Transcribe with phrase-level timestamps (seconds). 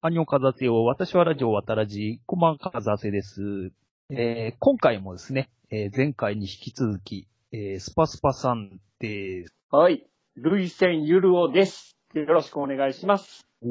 [0.00, 0.84] アニョンカザセよ。
[0.84, 3.72] 私はラジオ渡らじ、こんばんカザセです。
[4.10, 9.52] えー、今回もですね、えー前回に引き続き、えースパスパさんです。
[9.72, 10.06] はい。
[10.36, 11.96] 類線ゆるおです。
[12.14, 13.44] よろしくお願いします。
[13.60, 13.66] お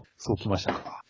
[0.00, 1.00] お、そうきましたか。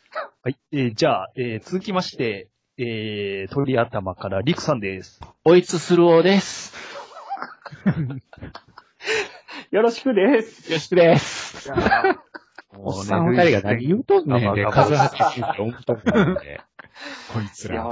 [0.44, 0.56] はい。
[0.70, 2.48] えーじゃあ、えー続きまして、
[2.78, 5.20] えー、鳥頭からリクさんです。
[5.44, 6.72] おいつするおです。
[9.72, 10.70] よろしくです。
[10.70, 11.72] よろしくです。
[12.76, 16.60] おっさん二人が何言うとんねんで、あ数八って思っとんで。
[17.32, 17.90] こいつら。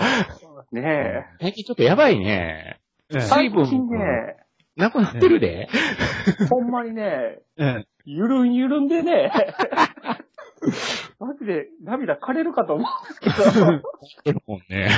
[0.72, 2.80] ね最近ちょっとやばいね。
[3.20, 4.36] 最分近ね、
[4.76, 5.68] なくなってるで。
[6.48, 7.86] ほんまにね、うん。
[8.04, 9.32] ゆるんゆるんでね、
[11.18, 14.32] マジで涙枯れるかと思うんですけど。
[14.32, 14.88] てるもんね。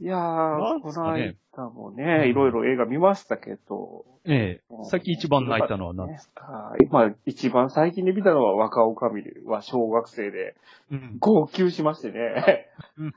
[0.00, 4.04] いやー、この間もね、いろいろ映画見ましたけど。
[4.24, 6.74] えー、さっき一番泣いたのは何ですか？
[6.82, 10.56] 今、一番最近で見たのは若女将は小学生で、
[10.90, 11.16] うん。
[11.20, 12.66] 号泣しましてね
[12.98, 13.14] うん。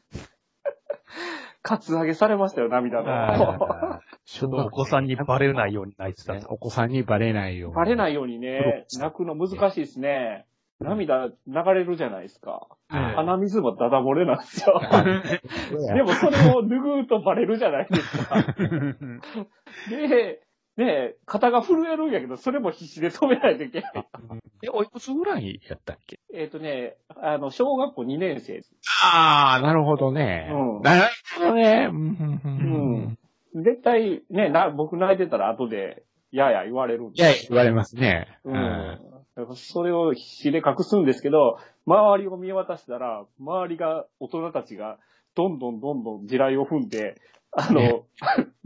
[1.64, 3.10] カツアゲされましたよ、涙の。
[3.10, 6.48] あちょっとお子さんにバレないように泣いてたと。
[6.50, 7.76] お子さんにバレないように。
[7.76, 10.46] バレないようにね、泣くの難しいですね。
[10.80, 11.34] 涙流
[11.74, 12.68] れるじゃないですか。
[12.90, 14.80] はい鼻水もダダ漏れなんですよ。
[15.96, 18.44] でもそれを拭うとバレるじゃないですか。
[19.90, 20.42] で、
[20.78, 23.94] ね肩が震えるんやけど、それも必死で止めないといけない。
[24.64, 26.20] え、おいくつぐらいやったっけ？
[26.34, 28.76] えっとね、あの、小学校2年生です。
[29.04, 30.50] ああ、なるほどね。
[30.52, 31.02] うんなる
[31.36, 31.90] ほどね。
[31.92, 33.18] うん
[33.56, 33.64] うん。
[33.64, 38.28] 絶対、ね、な、僕泣いてたら後で、やや言われるんでいや、言われますね。
[38.44, 38.54] うん。
[38.54, 38.66] だか
[39.12, 39.17] ら
[39.56, 44.98] それを必死で隠すんですけど、周りを見渡したら、周りが、大人たちが、
[45.36, 47.22] どんどんどんどん地雷を踏んで、
[47.52, 48.04] あの、ね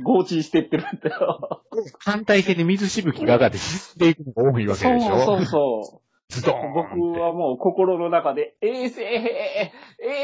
[0.01, 1.63] 合致していってるんだよ。
[1.99, 6.01] 反対性で水しぶきが上がって沈んでいくのが多いわけそうでしょそうそう。
[6.29, 9.71] ズドーン僕はもう心の中で、衛生衛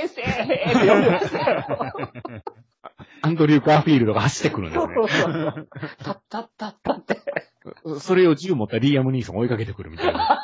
[0.07, 1.93] 生って呼んでましたよ。
[3.21, 5.67] アンドリュー・ガーフィールドが走ってくるんですそうそうそう。
[6.03, 7.13] たったったったって。
[7.13, 7.21] ね。
[7.99, 10.43] それを銃持ったリーアム・ニーソン追いかけてくるみたいな。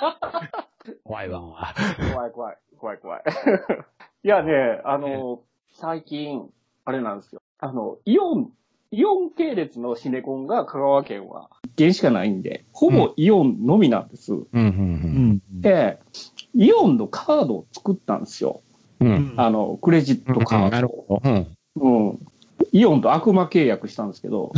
[1.03, 1.73] 怖いわ。
[2.13, 3.23] 怖い怖い、怖い怖い。
[4.23, 5.41] いやね、あの、
[5.73, 6.49] 最近、
[6.85, 7.41] あれなんですよ。
[7.59, 8.51] あの、イオン、
[8.91, 14.33] イオン系列のシネコンが香川県は一軒しかないんで、ほぼイオンのみなんです。
[14.33, 15.99] うん、うん、で、
[16.53, 18.61] イオンのカードを作ったんですよ。
[18.99, 19.07] うん。
[19.07, 19.35] ううん。
[19.35, 19.41] ん。
[19.41, 20.69] あの、クレジットカード。
[20.69, 21.21] なるほど。
[21.23, 21.47] うん。
[21.75, 22.19] うん。
[22.73, 24.51] イオンと悪魔契約したんですけど、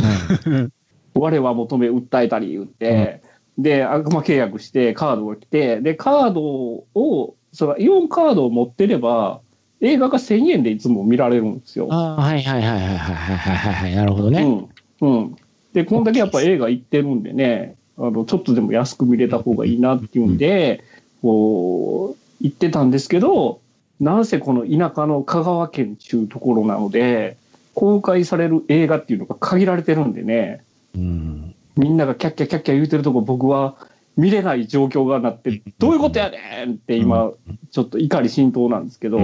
[1.14, 3.22] 我は求め訴えたり言って、
[3.58, 9.40] で、悪魔契約してカードが来て、で、カードを、そのイオンカードを持ってれば、
[9.80, 11.88] 映画が1000円でいつも見られるんですよ。
[11.90, 13.94] あ、はいはいはいはいはいはい。
[13.94, 14.68] なるほどね。
[15.00, 15.08] うん。
[15.08, 15.36] うん。
[15.74, 20.82] で、こんだけやっぱ映画行ってるんでね、あの、ちょっとでも安く見れた方がいいなっていうんで、
[21.20, 23.60] こう、行ってたんですけど、
[24.00, 27.36] なんせこの田舎の香川県ちゅうところなので、
[27.76, 30.64] 公開される映画っていうのが限られてるんでね、
[30.94, 31.54] うん。
[31.76, 33.76] みんながキャッキャキャッキャ言うてるとこ僕は
[34.16, 37.32] 見れない状況がなって、どういうことやねんって今、
[37.70, 39.18] ちょっと怒り浸透なんですけど、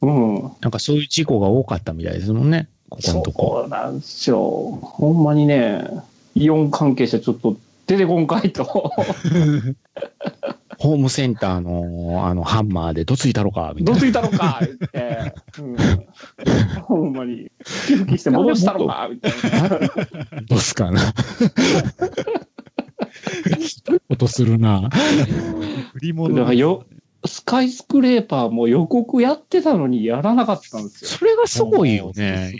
[0.00, 0.42] うん。
[0.60, 2.68] なんかそういう事故が多かったみたいですもんね。
[2.88, 3.60] ここのとこ。
[3.62, 4.38] そうなんですよ。
[4.80, 5.84] ほんまにね、
[6.36, 7.56] イオン関係者ちょっと
[7.88, 8.92] 出てこんかいと。
[10.78, 14.00] ホームセンターの、あの、ハンマーでどついたろかみたいな。
[14.00, 15.76] どついたのか言って、 うん、
[16.82, 17.50] ほんまに、
[17.86, 19.68] 寄付して戻したのかみたいな。
[20.46, 21.00] どうすかな。
[23.58, 24.88] ひどいことするな。
[25.94, 26.84] 振り物だからよ、
[27.26, 31.10] スカイスクレーパーも予告やってたのにやらなかったんですよ。
[31.10, 32.52] それがすごいよね。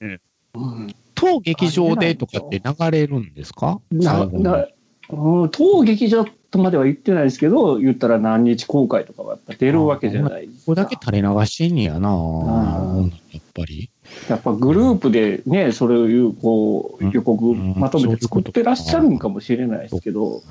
[0.00, 3.80] うん当劇場でとかって流れるんですか？
[3.90, 4.66] な、な、
[5.10, 10.58] うん、当劇場とまでは言ってないですけど、言ったら何日公開とかはやっぱ出るわけじゃないですか。
[10.60, 12.94] ここだけ垂れ流しんやなあ
[13.32, 13.90] やっぱり。
[14.28, 20.42] やっぱグループでね、それを言う、こう、予告うんまとめて作ってらっしゃるんかもしれないですけど、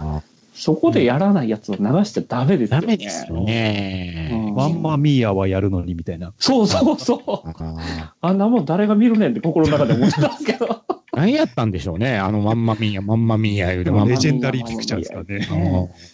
[0.53, 2.87] そこでやらないやつを流しちゃダメですよダね。
[2.87, 4.29] メですよね。
[4.33, 6.33] うんワンマミーヤはやるのにみたいな。
[6.38, 7.49] そうそうそう。
[7.63, 10.83] ああんなもん誰が見るねんって心の中で思ってたんですけど。
[11.13, 12.18] ー何やったんでしょうね。
[12.18, 15.48] あのまんまミーヤ、まんまミーヤ言うて、まんまレジェンダリーピクチャーですからね。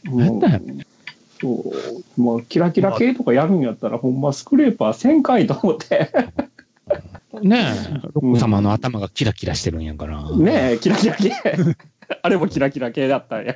[0.06, 0.62] なんだよ
[1.42, 1.64] そ
[2.18, 2.22] う。
[2.22, 6.12] もう、キラキラ系とかやるんやったら、ほんまスクレーパー1000回と思って。
[7.42, 10.30] ねえ、ロック様の頭がキラキラしてるんやから。
[10.36, 11.32] ねえ、キラキラ系。
[12.22, 13.56] あれもキラキラ系だったんや。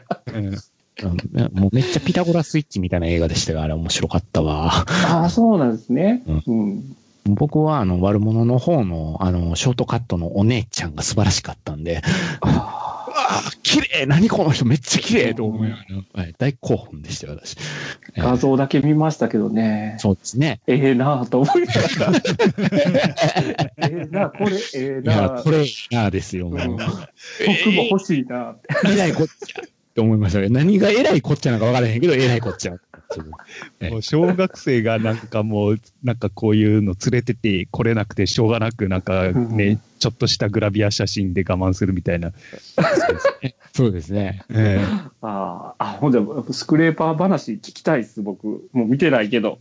[1.53, 3.61] もうめっちゃピタゴラスイッチみたいな映画でしたよ。
[3.61, 4.71] あれ面白かったわ。
[4.71, 6.23] ああ、そうなんですね。
[6.47, 6.95] うん。
[7.25, 12.01] 僕はあの悪者の方のあのショートカットのお姉ちゃんが素晴らしかったんで、
[12.41, 15.83] あー綺麗何この人めっちゃ綺麗と思いなが
[16.15, 17.55] ら、はい、大興奮でしたよ、私。
[18.15, 19.95] えー画像だけ見ましたけどね。
[19.99, 20.61] そうですね。
[20.67, 22.21] ええなぁと思いながら。
[23.89, 26.57] ええなぁこれええいやな、ぁこれなですよ、もう。
[26.57, 26.79] うん僕
[27.71, 28.93] も欲しいなぁ。
[28.93, 29.61] えらいこっちゃ。
[29.61, 30.49] って思いましたね。
[30.49, 32.73] 何がえらいこっちゃなんか分からへんけど、えらいこっちゃ。
[32.73, 32.92] え
[33.91, 42.31] もう小学生がなんかもう、なんかこういうの連れてて来れなくてしょうがなく、なんかうんね、ちょっとしたグラビア写真で我慢するみたいな。
[43.73, 44.43] そうですね。
[44.51, 44.85] ええ
[45.21, 46.19] ああ、あ、ほんで、
[46.51, 48.67] スクレーパー話聞きたいっす、僕。
[48.71, 49.59] もう見てないけど。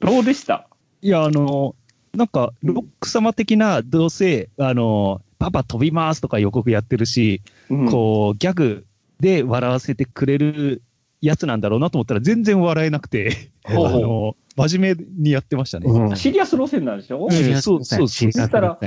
[0.00, 0.68] どうでした？
[1.02, 1.74] いや、あの、
[2.14, 8.86] なんか、ロック様的な、どうせ、あの、パパ飛びますとか予告やってるし、うんこう、ギャグ
[9.20, 10.82] で笑わせてくれる
[11.20, 15.86] やつなんだろうなと思ったら全然笑えなくて、あの、真面目にやってましたね。
[15.90, 18.78] うんシリアス路線なんでしょ、うんそうそう知りそしたら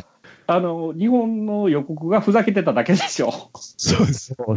[0.47, 3.31] あの、日本の予告がふざけてただけでしょ？
[3.77, 4.07] そう。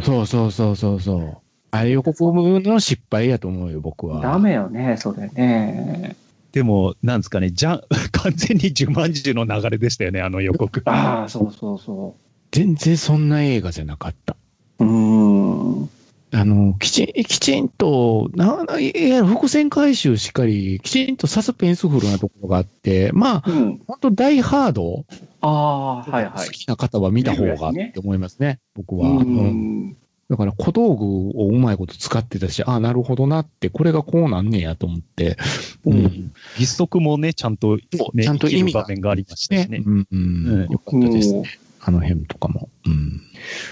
[0.01, 1.37] そうそうそうそうそう。
[1.69, 2.15] あれ予告
[2.61, 4.21] の失敗やと思うよ、僕は。
[4.21, 6.15] ダメよね、それね。
[6.51, 7.81] でも、なんですかね、じゃん、
[8.11, 10.81] 完全にジュマンジュの流れでしたよね、あの予告。
[10.85, 12.15] ああ、そうそうそ
[12.51, 14.35] 全然そんな映画じゃなかった。
[14.79, 14.85] う。
[14.85, 15.89] うーん。
[16.33, 23.81] あの、きちん、きちんと、な、ないや、伏線回収しっかり、きちんとサスペンスフルなところがあって、まあ、うん。
[23.85, 25.05] 本当ダイハード、
[25.41, 26.47] ああ、はいはい。
[26.47, 29.09] 好きな方は見た方がって思いますね、僕は。
[29.09, 29.97] ううんん。
[30.27, 31.05] だから小道具
[31.39, 35.37] をうまいこと使ってたし、ああ、なるほどなって、これがこうなんねやと思って、
[35.85, 36.31] うん。
[36.57, 37.77] 義足もね、ちゃんと、
[38.15, 39.83] ね、ちゃんと意味が場面がありましたしね。
[39.85, 41.43] うん、うんうんよかったですね。
[41.79, 42.69] あの辺とかも。
[42.87, 43.21] うん。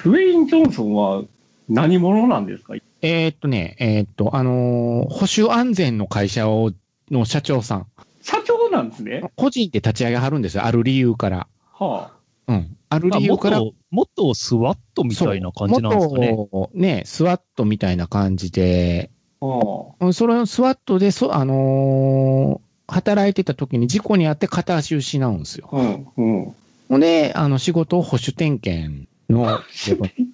[0.05, 1.23] ウェイン・ジョンソンは
[1.73, 2.75] 何者なんですか？
[3.01, 6.71] えーっとね、えーっと、あのー保守安全の会社を、
[7.09, 7.87] の社長さん。
[8.21, 9.23] 社長なんですね？
[9.35, 10.65] 個人で立ち上げはるんですよ。
[10.65, 11.47] ある理由から。
[11.73, 12.11] は
[12.47, 12.77] うん。
[12.89, 13.59] あるまあ、理由から。
[13.59, 16.31] 元、元スワットみたいな感じなんですかね。
[16.33, 19.09] 元ね、スワットみたいな感じで、
[19.41, 19.45] あ。
[19.45, 25.69] はうんそれをスワットで、そ、あのー働いてた時に事故に遭って片足失うんですよ。
[25.71, 25.77] あ。
[25.77, 26.07] うん。
[26.17, 26.55] うん。
[26.89, 29.59] ほんで、あの、仕事を保守点検の、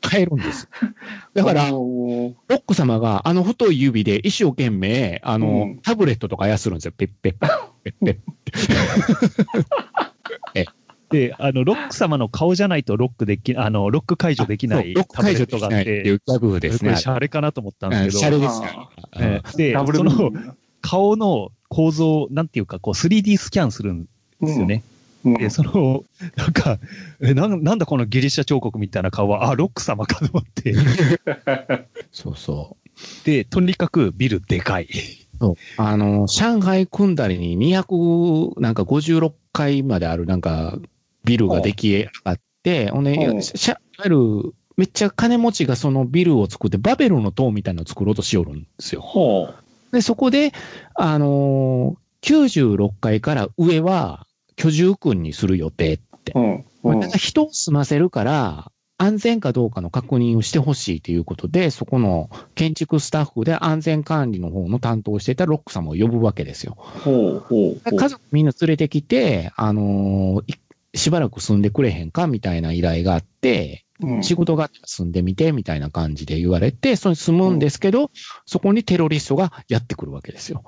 [0.10, 0.70] 変えるんです。
[1.34, 2.34] だから、ロッ
[2.66, 6.94] ク様があの太い指で一生懸命、あの、うんタブレットとか操るんですよ。
[6.96, 7.50] ペッペッペッ
[7.84, 8.18] ペッペッ。
[11.10, 16.90] で、あの、ロック様の顔じゃないとロックでき、あの、ロック解除できないそうロック解除タブレットがあっできないっていて、うギャグですね。
[16.90, 18.48] これシャレかなと思ったんですシャけど、レ
[19.42, 20.32] ですでその
[20.82, 24.08] 顔の構造、なんていうか、こう 3D スキャンするん
[24.42, 24.76] ですよね。
[24.76, 24.82] うん。
[25.36, 26.04] で、その、
[26.36, 26.80] なんか、
[27.22, 30.74] え、なんなんだこのギリシャ彫刻みたいな顔は、あ、ロック様かと思って。
[32.12, 33.26] そうそう。
[33.26, 34.88] で、とにかくビルでかい。
[35.40, 35.56] そう。
[35.78, 40.80] あの、上海組んだりに200、なんか56階まであるなんか
[41.24, 49.02] ビルが出来上がって、ほんで、うんしゃいわゆる、めっちゃ金持ちがそのビルを作って、バベルの塔みたいなのを作ろうとしよるんですよ。
[49.02, 49.50] ほ
[49.92, 50.52] で、そこで、
[50.96, 54.27] あのー96階から上は
[54.58, 56.34] 居住区にする予定って。
[56.36, 56.40] う。
[56.40, 56.66] うん。
[56.84, 66.76] うん人を住ませるから、安全かどうかの確認をしてほしいということで、そこの建築スタッフで安全管理の方の担当をしていたロック様を呼ぶわけですよ。
[66.78, 67.96] ほうほうほう。
[67.96, 70.56] 家族みんな連れてきて、あのーい
[70.96, 73.87] しばらく住んでくれへんかみたいな依頼があって、うん
[74.22, 78.12] 仕事が住んでみてみたいな感じで言われて、それに住むんですけど、
[78.46, 80.64] そこにテロリストがやってくるわけですよ。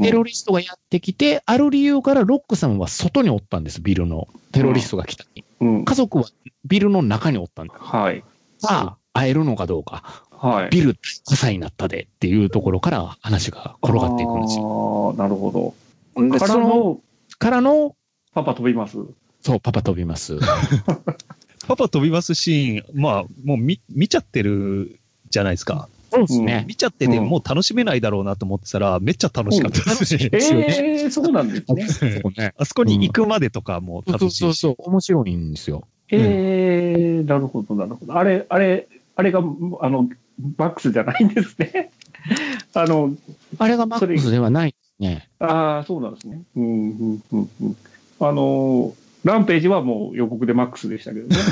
[0.00, 4.28] テロリストがやってきて、ある理由からロック様は外におったんです、ビルの。
[4.52, 5.44] テロリストが来たに。
[5.60, 5.84] うん。
[5.84, 6.24] 家族は
[6.64, 7.74] ビルの中におったんだ。
[7.78, 8.24] はい。
[8.58, 10.24] さあ、会えるのかどうか。
[10.30, 10.70] はい。
[10.70, 15.14] ビル火災になったでっていうところから話が転がっていくんですよ。
[15.16, 15.74] ああ、なるほ
[16.16, 16.38] でど。
[16.38, 17.00] からその、の、
[17.38, 17.94] からの、
[18.32, 18.98] パパ飛びます？
[19.40, 20.38] そう、パパ飛びます。
[21.66, 24.98] パパ飛びますシーン、まあ、もう見、見ちゃってる
[25.30, 25.88] じゃないですか。
[26.10, 26.64] そうですね。
[26.68, 30.28] 見ちゃってて、うんもう楽しめないだろうなと思ってたら、めっちゃ楽しかったですし、え
[31.02, 31.88] えー、そうなんですね。
[31.88, 32.54] そうね。
[32.56, 34.38] あそこに行くまでとかもそう楽しいし。
[34.38, 35.82] そうそう、面白いんですよ。
[36.10, 38.16] ええー、なるほど、なるほど。
[38.16, 39.40] あれ、あれ、あれが、
[39.80, 41.90] あの、バックスじゃないんですね。
[42.74, 43.14] あの、
[43.58, 45.28] あれがマックスではないですね。
[45.40, 46.42] ああ、そうなんですね。
[46.56, 46.68] うん、う
[47.14, 47.76] ん、うん、うん。
[48.20, 48.94] あの、
[49.24, 51.36] ランページはもう予告でマックスでしたけどね。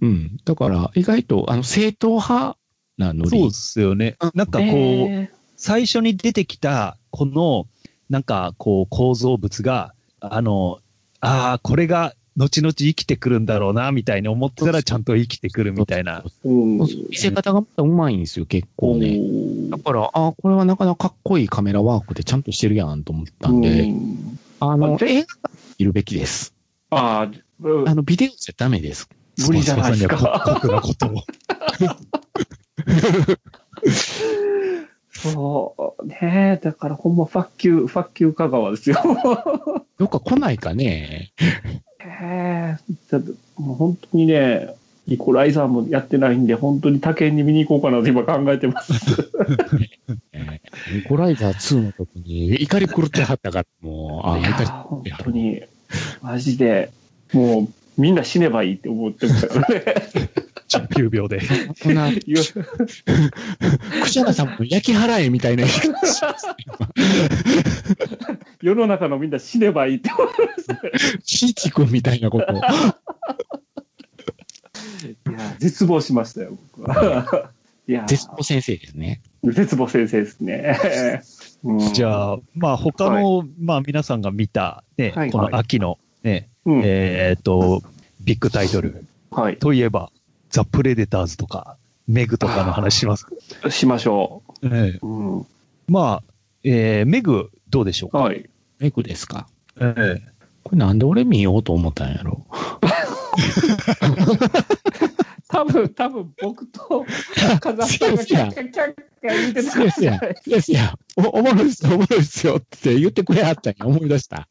[0.00, 0.36] うん。
[0.44, 2.56] だから、意外と、あの、正統派
[2.98, 3.30] なノリ。
[3.30, 4.16] そうですよね。
[4.34, 7.66] なんかこう、え最初に出てきた、この、
[8.08, 10.80] なんかこう、構造物が、あの、
[11.20, 16.24] ああ、これが、後々生きてくるんだろうな、みたいに思ってたら、ちゃんと生きてくるみたいな。
[16.44, 19.18] 見せ方がまたうまいんですよ、結構ね。
[19.70, 26.54] だから、ああ、これはなかなかかっこいいカメラワークでちゃんとしてるやんと思ったんで、うんあの、で映画館いるべきです。
[26.90, 29.08] ああ、うんあの、ビデオじゃダメです。
[29.46, 30.58] 無理じゃないですか。
[30.60, 31.22] 酷なことを。
[35.22, 38.96] そう、ねだからほんまファッキュー、ファッキュー香川ですよ。
[39.98, 41.32] どっか来ないかね。
[42.04, 42.78] ええ
[43.10, 44.74] だってもう本当にね、
[45.06, 48.92] イコライザーもやってないんで、本当に他県に見に行こうかなと今考えてます。
[50.32, 50.60] え
[50.92, 55.62] ーイコライザー2の時に怒り狂ってはったから、もう、ああ、怒り本当に、
[56.22, 56.90] マジで、
[57.32, 57.68] もう
[58.00, 59.84] みんな死ねばいいって思ってましたからね。
[60.80, 61.40] 9秒で。
[61.82, 66.46] こんな、いやクシャナさんも焼き払えみたいな言い方してます
[68.60, 70.38] 世の中のみんな死ねばいいって思って
[71.24, 72.56] シーチ君みたいなことを。
[72.56, 72.60] い
[75.32, 77.50] や絶望しましたよ、僕は。
[77.88, 79.20] いや絶望先生ですね。
[79.42, 81.22] 絶望先生ですね。
[81.64, 87.82] うんじゃあ、まあ他の、まあ皆さんが見た、ね、はいこの秋のね、うんえーっと、
[88.20, 89.56] ビッグタイトルはい。
[89.58, 90.10] といえば、
[90.52, 93.26] ザ・プレデターズとか、メグとかの話します。
[93.70, 95.06] しましょええう。
[95.06, 95.46] うん。
[95.88, 96.32] まあ、
[96.62, 98.48] えーメグどうでしょうか、はい。
[98.78, 99.48] メグですか？
[99.80, 100.32] ええ
[100.62, 102.46] これなんで俺見ようと思ったんやろ？
[105.48, 107.04] 多分、多分僕と
[107.60, 110.20] 風さんがキャッキャッキャッキャ言ってたですやん。
[110.46, 114.48] ですやおもろいっすよ、おもろいっすよって言ってくれはったんや、思い出した。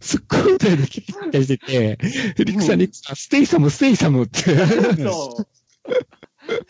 [0.00, 1.98] スクーターで来たりしてて、
[2.44, 5.46] リクさん、リクさん、ステイサム、ステイサムって、スそう。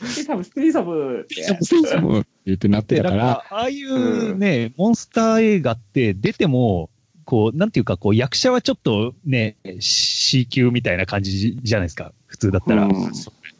[0.07, 6.91] ステイサム、ステイサムってテイサム、ステイサムって言ってなってで、たから、ああいうね、モンスター映画って出ても、
[7.25, 12.13] こう、なんていうか、こう、役者はちょっとね、C 級みたいな感じじゃないですか。
[12.27, 12.85] 普通だったら。
[12.85, 13.13] うん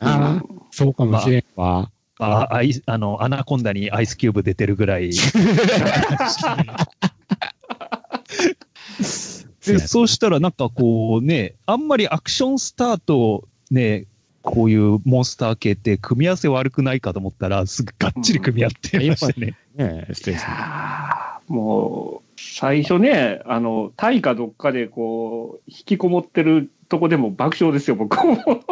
[0.05, 1.93] ああ、そうかもしれんわ。
[2.19, 5.11] あアイあの、アナコンダにアイスキューブ出てるぐらい。
[9.67, 14.07] で、そうしたらなんかこうね、あんまりアクションスターとね、
[14.43, 19.57] こういうモンスター系って組み合わせ悪くないかと思ったら、すぐがっちり組み合ってましたね。
[19.77, 20.55] ねえ、ステイサム。
[20.55, 28.37] やーもう、最初ね、あの、タイかどっかでこう、引きこもってるとこでも爆笑ですよ、僕も。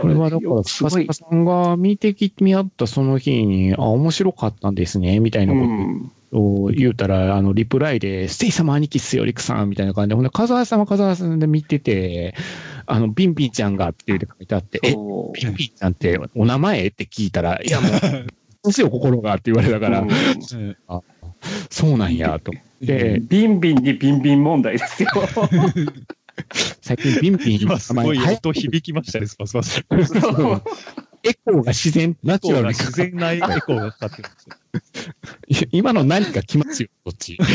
[0.00, 1.14] これはだから、スす。
[1.14, 5.62] さんが見てきみ合ったその日に、あ、面白かったんですね、みたいなうこ
[6.32, 6.64] とん。
[6.66, 12.34] を言うたら、あの、リプライで、ステイ様兄貴っすよ、リクさん、みたいな感じで、ほんで、風沢さんは風沢さんで見てて、
[12.86, 16.88] あの、ビンビンちゃんがって書いてあって、え、ビンビンちゃんってお名前？
[16.88, 17.90] って聞いたら、いや、もう、
[18.62, 20.76] どうしよう、心がって言われたから、うんうん
[21.70, 22.52] そうなんや、と。
[22.80, 25.08] で、ビンビンにビンビン問題ですよ。
[26.80, 29.84] 最近ビンビン今すごい音響きましたね、スパスパス。
[30.20, 30.62] そう
[31.26, 34.46] エコーが自然、ナチュラルに自然なエコーがかかってます
[35.62, 35.68] よ。
[35.72, 37.38] 今の何か来ますよ、こっち。
[37.40, 37.46] あ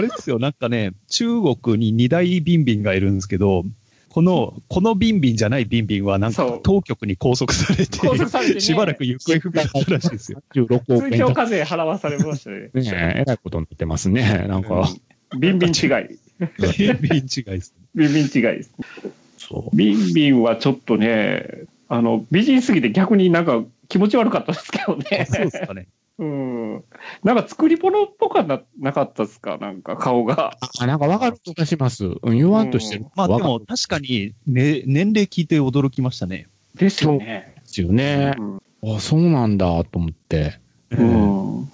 [0.00, 3.64] れですよ、なんかね、中国に二大ビンビンがいるんですけど、
[4.10, 10.42] この、このビンビンじゃないビンビンはなんか当局に拘束されて、れてねしばらく行方不明だったらしいですよ。
[10.54, 12.68] 16億追円と徴課税払わされましたね。
[12.74, 12.82] ね
[13.16, 14.44] え、えらいことになってますね。
[14.48, 14.86] なんか、うん
[15.38, 15.90] ビンビン違い。
[16.38, 17.74] ビンビン違いです。
[17.94, 18.72] ビンビン違いです。
[19.38, 19.76] そう。
[19.76, 25.26] ビンビンはちょっとね、あの、美人すぎて逆になんか気持ち悪かったですけどね。
[25.30, 25.86] そうですかね。
[26.18, 26.84] うん。
[27.22, 29.58] なんか作り物っぽかななかったですか？
[29.58, 30.56] なんか顔が。
[30.78, 32.04] あ、なんかわかる気がします。
[32.04, 33.06] うん、言わんとしてる。
[33.14, 36.46] まあでも確かに、ね、年齢聞いて驚きましたね。
[36.74, 37.54] ですよね。
[37.56, 38.34] ですよね。
[38.82, 40.58] あ、そうなんだ、と思って。
[40.90, 41.58] うん。
[41.58, 41.68] うん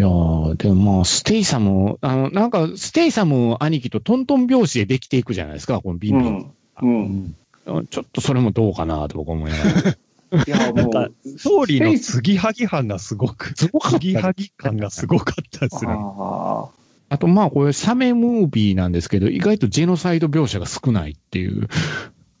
[0.00, 6.50] いやー、でもまあ、ステイサム、あの、なんか、ステイサム兄貴とトントン拍子でできていくじゃないですか、このビンビン。
[6.80, 7.36] うん。
[7.66, 7.86] うん。
[7.86, 9.90] ちょっとそれもどうかなと僕思いながら。
[10.46, 15.92] いや、もう、ストーリーの継ぎはぎ感がすごく、すごかった継ぎはぎ感がすごかったですね。
[15.94, 16.70] あ
[17.10, 21.68] あとまあ、これ、サメムービーなんですけど、意外とジェノサイド描写が少ないっていう。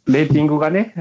[0.06, 0.94] ーレーティングがね、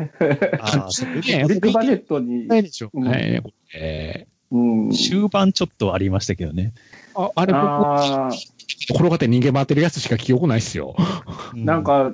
[0.59, 2.89] あーねビッグバジェットに、ないでしょ。
[2.93, 4.91] うんはい、これうん。
[4.91, 6.73] 終盤ちょっとありましたけどね。
[7.15, 8.59] ああれ、僕、あー
[8.91, 10.95] 転がって逃げ回ってるやつしか記憶ないっすよ。
[11.53, 12.13] なん、か、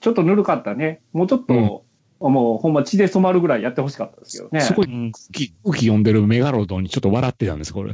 [0.00, 1.00] ちょっとぬるかったね。
[1.12, 1.84] もうちょっと、
[2.20, 4.60] もうほんま血で染まるぐらいやってほしかったですけどね。
[4.60, 7.92] すごいうん空気、空気読んでるメガロドンにちょっと笑ってたんです、これ。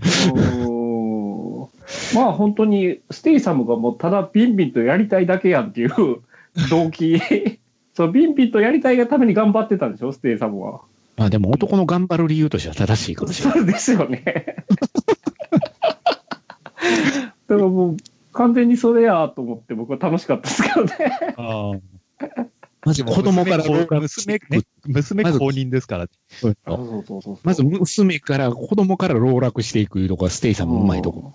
[2.14, 5.90] まあ本当に、ステイサムがもうただビンビンとやりたいだけやんっていう
[6.70, 7.20] 動機。
[7.94, 10.82] そう、ビンビンとやりたいがために頑張ってたんでしょ、ステイサムは。
[11.22, 13.58] まあでも男の頑張る理由としては正しいかもしれない。
[13.58, 14.56] そうですよね。
[17.46, 17.96] だからもう、
[18.32, 20.92] 完全にそれやと思って僕は楽しかったですけどね。
[21.36, 21.80] あー
[22.84, 26.06] まず子供から娘、娘ね、娘公認ですから。
[26.30, 31.34] そうそうそうそうそうまず娘から、子供から老落していくいうとこがステイさんもうまいとこ。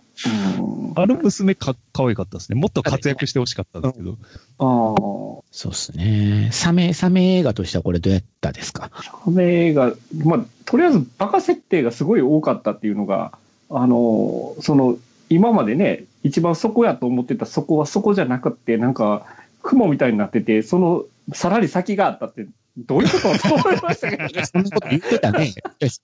[0.60, 2.60] うんあの娘か、可愛かったですね。
[2.60, 4.12] もっと活躍してほしかったんですけど。
[4.12, 5.44] ああ。
[5.52, 6.50] そうっすね。
[6.52, 8.90] サメ、サメ映画としてはこれどうやったですか？
[9.04, 9.94] サメが、
[10.26, 13.38] まあ、とりあえずバカ設定がすごい多かったっていうのが、
[13.70, 14.98] あの、その、
[15.30, 19.26] 今までね、一番そこやと思ってたそこはそこじゃなくって、なんか、
[19.62, 23.50] 雲みたいになってて、その、さらに先があったって、どういうこと？
[23.50, 24.46] と思いましたけどね。
[24.46, 25.54] そんなこと言ってたね。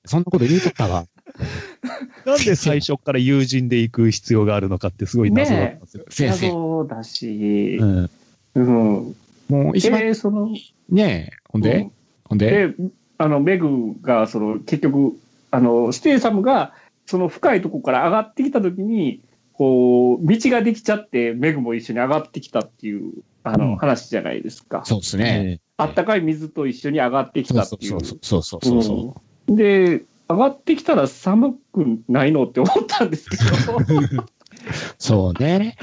[0.05, 1.05] そんなこと言うとったわ。
[2.25, 6.05] なんで最初から友人で行く必要があるのかってすごい謎だったんですよ。
[6.09, 6.47] 先生。
[6.47, 8.09] 謎だしう、ん。
[8.55, 9.15] うん。
[9.49, 10.49] もう一番、で、その、
[10.89, 11.91] ねえ、ほんで、うん
[12.25, 12.75] ほんで、で、
[13.17, 15.17] あの、メグが、その、結局、
[15.51, 16.73] あの、ステイサムが、
[17.05, 19.21] その深いとこから上がってきたときに、
[19.53, 24.83] こう、道ができちゃって、メグも一緒に上がってきたっていう、あの、うん話じゃないですか。
[24.85, 25.59] そうですね。
[25.77, 27.91] あったかい水と一緒に上がってきそうたっていう。
[27.91, 33.43] そうそうそうそうそうそうんで、上がってきたら寒くないのって思ったんですけど。
[33.77, 34.25] う。
[34.97, 35.75] そうね。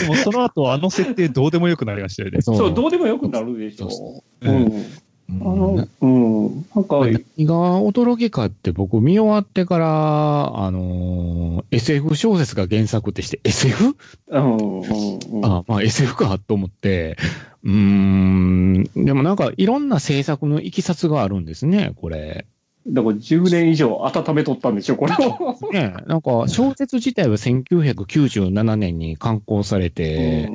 [0.00, 2.42] でもその後、あの設定どうでもよくなりましたよね。
[2.42, 3.90] そう、どうでもよくなるでしょ。
[3.90, 4.56] そううん。
[4.64, 4.84] うん
[5.30, 6.66] あの、うん。
[6.74, 7.00] なんか、
[7.36, 13.96] 何が驚きかって僕見終わってから、あのー SF 小説が原作ってして SF?
[14.28, 15.44] うん、うん、うん。
[15.44, 17.18] あまあ SF かと思って、
[17.62, 22.46] うーん、でもなんかいろんな制作のいきさつがあるんですね、これ。
[22.86, 25.58] だから10年以上温めとったんでしょ、これを。
[25.72, 30.50] ね、なんか小説自体は1997年に刊行されて、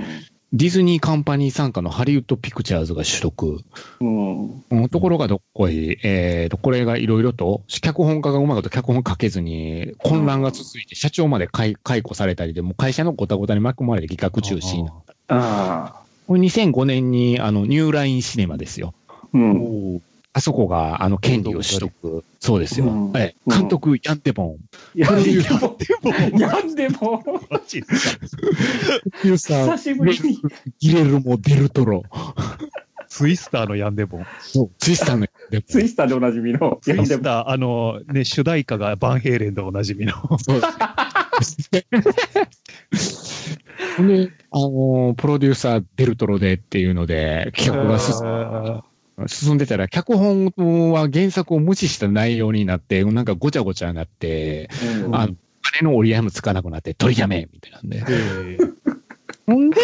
[0.55, 3.62] ディズニーカンパニー傘下のハリウッドピクチャーズが取得。
[4.01, 4.63] うん。
[4.69, 15.13] うんところがどっこい、えーと、これがいろいろと、脚本家がうまいこと脚本書けずに、混乱が続いて、社長まで解解雇されたりで、もう会社のごたごたに巻き込まれて企画中止になった。
[15.36, 16.01] ああ。
[16.27, 18.93] これ2005年に、あの、ニューラインシネマですよ。
[19.33, 20.01] うん。
[20.36, 22.24] あそこが、あの、権利を取得。
[22.40, 22.88] そうですよ。
[22.88, 24.58] うんええ監督、ヤンテボン。
[24.96, 25.78] やんでいも、
[26.40, 27.88] やんでも、マジで
[29.22, 30.42] 久しぶりに。
[30.80, 32.02] ギレルモ・デルトロ。
[33.08, 34.25] ツイスターのヤンデボン。
[34.42, 34.72] そう。
[34.80, 36.94] ツイスターのヤンテボンツイスターでおなじみの、ツ。
[36.96, 40.14] イスター、あの、ね、主題歌がバンヘイレンでおなじみの。
[40.40, 40.62] そう
[44.07, 48.84] で、あのープロデューサーデルトロでっていうので、企画が進あ
[49.28, 50.52] 進んでたら、脚本
[50.92, 54.70] は原作を無視した内容になって、なんかごちゃごちゃになって、
[55.06, 58.04] うんあの、金の折り合いもつかなくなって、取りやめみたいなんで。
[59.46, 59.78] ほんで、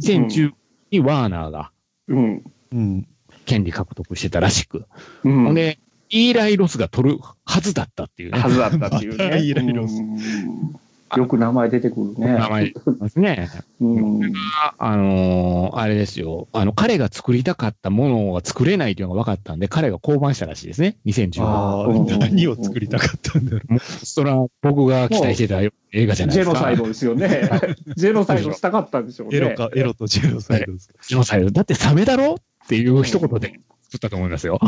[0.00, 0.52] 2010
[0.90, 1.72] にワーナーが
[2.08, 2.44] うん。
[2.72, 3.08] うん。
[3.44, 4.86] 権利獲得してたらしく。
[5.24, 5.44] うん。
[5.44, 5.78] ほんで、
[6.10, 8.38] イーライ・ロスが取るはずだったっていうね。
[8.38, 9.24] はずだったっていうね。
[9.42, 10.76] イライラすうん
[11.16, 12.34] よく名前出てくるね。
[12.34, 12.74] 名前で
[13.08, 13.50] すね。
[13.80, 14.32] うん。
[14.62, 16.48] ああのーあれですよ。
[16.52, 20.96] あの、彼が作りたかったものが作れないというのが分かったんで、彼が降板したらしいですね。
[21.06, 21.42] 2010年。
[21.42, 26.54] あうんあ、何を作りたかったんだろもうそれは僕が期待してた映画じゃないですか。
[26.54, 27.50] ジェノサイドですよね。
[27.96, 29.30] ジェノサイドしたかったんでしょうう。
[29.30, 29.36] ね。
[29.36, 30.94] エロか、エロとジェノサイドですか。
[31.06, 31.50] ジェノサイド。
[31.50, 34.58] だってサメだろっていう一言で作ったと思いますよ。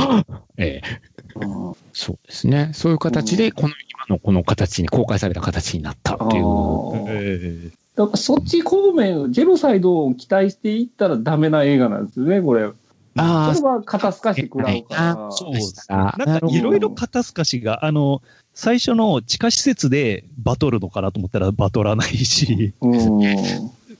[0.56, 1.00] ええ。
[1.37, 2.70] うんそうですね。
[2.74, 3.76] そういう形で、この今
[4.08, 7.72] のこの形に、公開された形になったっていう。
[7.96, 12.68] だからそっち方面、ジェノサイドを期待していったらダメな映画なんですよね、これ。
[13.18, 15.32] あそれは肩透かし食らうから。
[15.32, 18.20] そうでしたえなんかいろいろ肩透かしが、あの、
[18.52, 23.30] 最初の地下施設でバトるのかなと思ったらバトらないし、うん。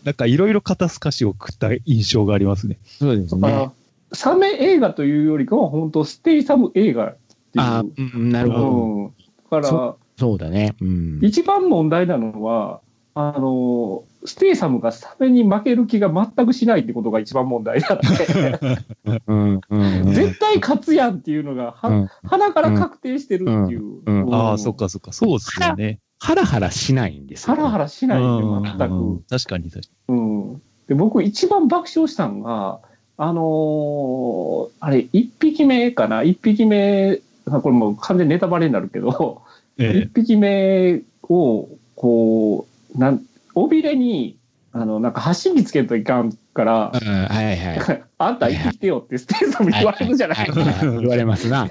[0.05, 2.79] なんかいろいろ肩透かしを食った印象がありますね。
[2.85, 3.71] そうですね。
[4.13, 7.17] サメ映画というよりかは、本当ステイサム映画っ
[7.53, 7.65] ていう。
[7.65, 9.26] あうん、なるほど。
[9.49, 10.75] から、そうだね。
[10.81, 11.19] うん。
[11.23, 12.81] 一番問題なのは、
[13.15, 19.79] あの、ステイサムがサメに負ける気が全くしないってことが一番問題なので、 うん、う
[20.11, 20.13] ん。
[20.13, 24.03] 絶対勝つやんっていうのが、はうん鼻から確定してるっていう。
[24.05, 24.77] うんうんああ、そっ。
[24.77, 26.01] かそっか、そうっすよね。
[26.19, 27.55] ハラハラしないんですよ。
[27.57, 29.23] ハラハラしないんうんで、全く。
[29.29, 30.63] 確かに確かうん。
[30.89, 32.81] で、僕一番爆笑したのが、
[33.19, 36.23] あのーあれ、一匹目かな？
[36.23, 39.43] 一匹目、あこれもう完全にネタバレになるけど、
[39.79, 39.87] に。
[39.87, 43.23] え一匹目を、こう、なん、
[43.55, 44.37] 尾びれに、
[44.73, 47.79] あの、なんか発信機つけんといかんからう、ん、はいはい。
[47.79, 51.69] あ あんた行ってきてよってステーサムに言われるじゃないはいはい言われますな。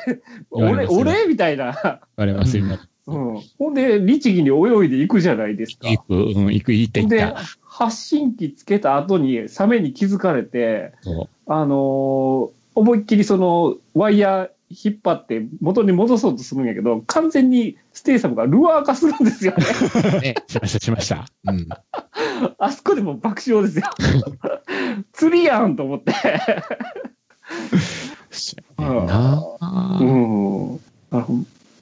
[0.51, 1.75] 俺、俺みたいな。
[1.83, 2.65] 言われますよ。
[3.07, 3.41] うん。
[3.59, 5.89] ほんで、律儀に泳いで行くじゃないですか。
[5.89, 19.65] 行く、うん、行く、行った行っでた。、発信機つけた後にサメに気づかれて、そあのー思いっきりそのワイヤー引っ張って元に戻そうとするんやけど、完全にステイサムがルアー化するんですよね。
[20.17, 20.21] う。
[20.21, 21.25] ね、しました、しました。
[21.47, 21.67] うん。
[22.57, 23.85] あそこでも爆笑ですよ。
[25.13, 26.11] 釣りやんと思って。
[28.77, 29.41] ねんな。
[29.99, 30.79] うん。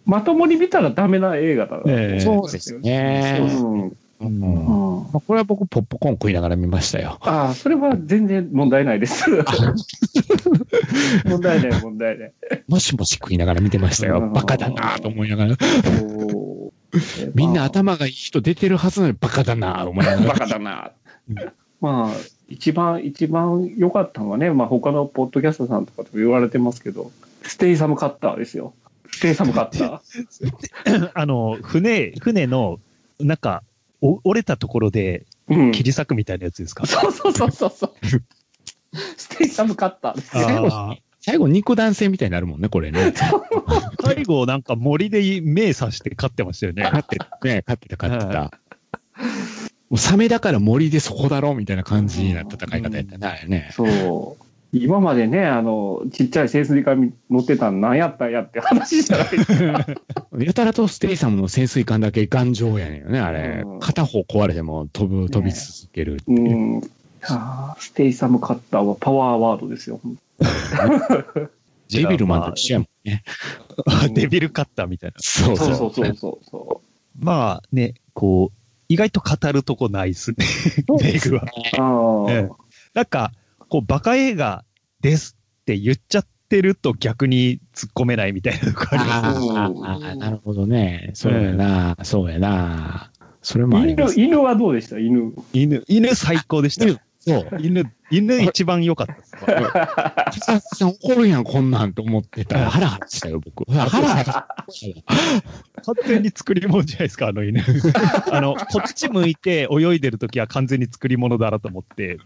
[0.05, 1.83] まともに見たらダメな映画だな。
[1.87, 3.91] ええそうですねうん。
[4.19, 4.93] うん
[5.25, 7.17] これは僕、ポップコーン食いながら見ましたよ。
[7.21, 9.25] ああ、それは全然問題ないです。
[11.25, 12.33] 問題ない、問題ない。
[12.67, 14.19] もしもし食いながら見てましたよ。
[14.19, 15.57] うんバカだなと思いながら。
[17.33, 20.39] みんな頭がいい人出てるはずなのにバカだな思いながバら。
[20.39, 20.91] カだな。
[21.81, 27.11] まあ、一番、一番良かったのはね、まあ他のポッドキャストさんとかと言われてますけど、
[27.43, 28.73] ステイサムカッターですよ。
[29.11, 31.11] ステイサムカッター。
[31.13, 32.79] あの、船、船の、
[33.19, 33.63] なんか、
[34.01, 35.71] お折れたところでうん。
[35.71, 37.93] 切り裂くみたいなやつですか、そうそうそうそうそう。
[39.17, 40.67] ステイサムカッターですよ。
[40.71, 43.13] あ最後、肉弾戦みたいになるもんね、これね。
[43.21, 46.83] あ 最後なんか森で目刺して勝ってましたよね。
[46.83, 48.51] 勝ってたね、勝ってた、勝ってた。
[49.89, 53.69] もうサメだから森でそこだろみたいな感じな戦い方やったね。
[53.71, 54.43] そう。
[54.73, 59.85] 今までね、あの、ちっちゃい潜水艦に乗ってたの何やったんやって話じゃないですか。
[60.39, 63.79] やたらとステイサムの潜水艦だけ頑丈やねんよね、あれうん。
[63.79, 66.57] 片方壊れても飛ぶ、飛び続けるっていう。
[66.57, 66.81] うん。
[67.29, 69.99] あーステイサムカッターはパワーワードですよ。
[71.89, 73.23] デビルマンと一緒やもんね。
[73.85, 75.15] あ デビルカッターみたいな。
[75.19, 76.81] そうそうそそううそうそうそ
[77.19, 78.57] まあね、こう、
[78.89, 80.37] 意外と語るとこないっすね。
[81.01, 81.43] メグは。
[81.77, 82.49] う。
[82.51, 82.57] あ
[82.95, 83.31] なんか、
[83.69, 84.63] こう、バカ映画
[85.01, 89.51] ですって言っちゃってると逆に突っ込めないみたいなとこあります。
[89.51, 91.11] あーあー、なるほどね。
[91.13, 93.11] そうやな、そうやな。
[93.43, 94.19] それもありま犬す。
[94.19, 94.97] 犬はどうでした？
[94.97, 95.33] 犬。
[95.53, 96.85] 犬、犬最高でした。
[97.25, 97.47] そう。
[97.59, 100.39] 犬、犬一番良かったです。
[100.41, 103.63] ささん怒るやん、こんなんと思ってたら、ハラハラしたよ、僕。
[103.71, 104.47] ハラハラ。
[105.85, 107.63] 完全に作り物じゃないですか、あの犬。
[108.29, 112.17] あの、こっち向いて泳いでるときは完全に作り物だなと思って。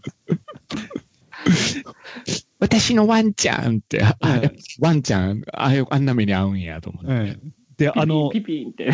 [2.58, 7.38] 私のワンちゃんって、あうんワンちゃん、ああいうあんな目に遭うんやと思って。
[7.76, 8.90] で、あの、ピピンって。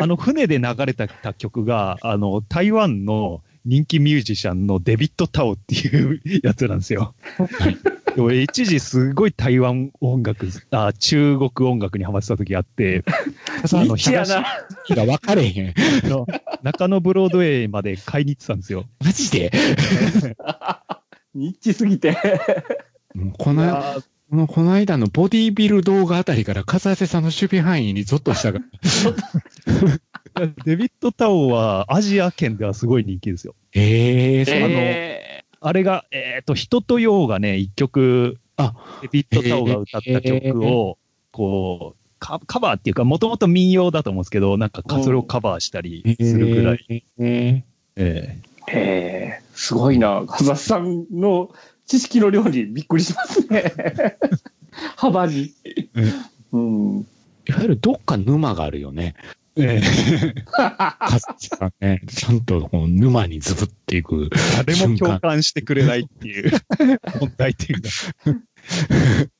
[0.00, 7.14] あの船で流れた曲が、あの、台湾の人気ミュージシャンのデビッド・タオっていうやつなんですよ。
[8.14, 13.04] で俺一時すごい台湾音楽、あ中国音楽にハマってた時あって、
[13.72, 14.44] あのニッチやな。
[14.88, 15.74] が分かれへん。
[16.08, 16.26] の
[16.62, 18.86] 中野ブロードウェイまで買いに行ってたんですよ。
[19.04, 19.52] マジで？
[21.34, 22.16] ニッチすぎて。
[23.38, 28.52] この、このこの間のボディービル動画あたりから、風瀬さんの守備範囲にゾッとした。
[30.64, 33.54] デビッド・タオはアジア圏ではすごい人気ですよ。
[33.72, 40.96] ええそうなのえあれが、えっ、と、人とようがね、一曲、あデビッド・タオが歌った曲を、
[41.32, 46.84] こう、カカバーっていうか、もともと民謡だと思うんですけど、なんか、それをカバーしたりするぐらい。
[46.88, 47.04] い。
[47.18, 47.64] え
[47.96, 50.24] えー、えー、すごいな。
[50.26, 51.52] カザさんの
[51.86, 53.74] 知識の量にびっくりしますね。
[54.96, 55.52] 幅に。
[56.52, 57.06] うん。
[57.48, 59.14] いわゆるどっか沼があるよね。
[59.62, 62.00] ええ風瀬さんね。
[62.06, 64.30] ちゃんとこう沼にズブっていく。
[64.56, 66.52] 誰も共感してくれないっていう
[67.20, 67.90] 問題点が。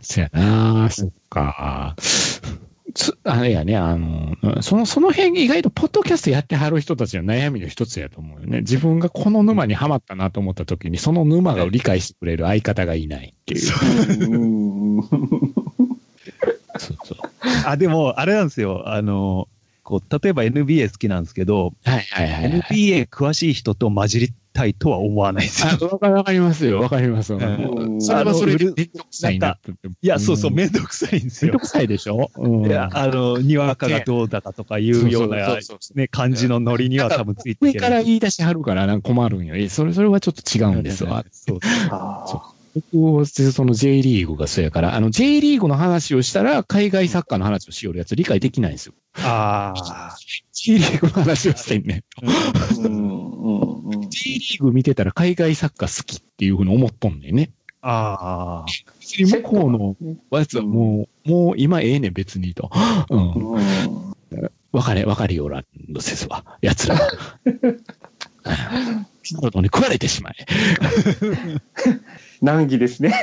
[0.00, 1.96] そやなそっか。
[2.92, 8.60] つあれやね、あの、その、その辺意外とポッドキャストやってはる人たちの悩みの一つやと思うよね。
[8.60, 13.62] 自分がこの沼にはまったなと思った時に、その沼が理解してくれる相方がいないっていう。
[14.30, 15.02] うん。
[15.02, 17.18] そうそう。
[17.66, 18.84] あ、でも、あれなんですよ。
[18.86, 19.48] あの、
[19.82, 22.60] こう、例えば NBA 好きなんですけど、はいはいはい、はい。
[22.60, 25.98] NBA 詳しい人と混じりたいとは思わないですよ。
[26.02, 26.80] あわかりますよ。
[26.80, 27.34] わかります。
[27.34, 29.72] んそれはそれめんどくさいなって。
[29.72, 31.58] いや、そうそう、めんめんどくさいんですよど。
[31.60, 37.90] くさいでしょ、うん、いや、あの、にわかがどうだかとかいうようなそうそうそうそうね、感じのノリには多分ついてい上けない。
[37.90, 39.56] から言い出しはるからなんか困るんよ。
[39.56, 41.24] えそれ、それはちょっと違うんですわ。
[41.32, 41.58] そう
[41.90, 48.94] あ 僕はその J リーグがそうやから、あの J リーグの話をしたら海外サッカーの話をしよるやつ理解できないんですよ。
[49.16, 50.16] ああ。
[50.52, 52.04] J リーグの話をしてんね。
[52.22, 54.00] ーうんうんうん。
[54.10, 57.50] J リーグ見てたら海外サッカー好きっていうふうに思っとんねんね。
[57.82, 58.66] ああ。
[59.00, 62.70] 向こうのやつはもう、もう今ええねん別にと。
[63.10, 63.54] うん。
[63.54, 64.10] うん
[64.72, 66.44] わかれ、わかるよらんのですわ。
[66.62, 67.10] 奴らは。
[69.22, 70.46] そのに食われてしまえ。
[72.42, 73.14] 難儀ですね。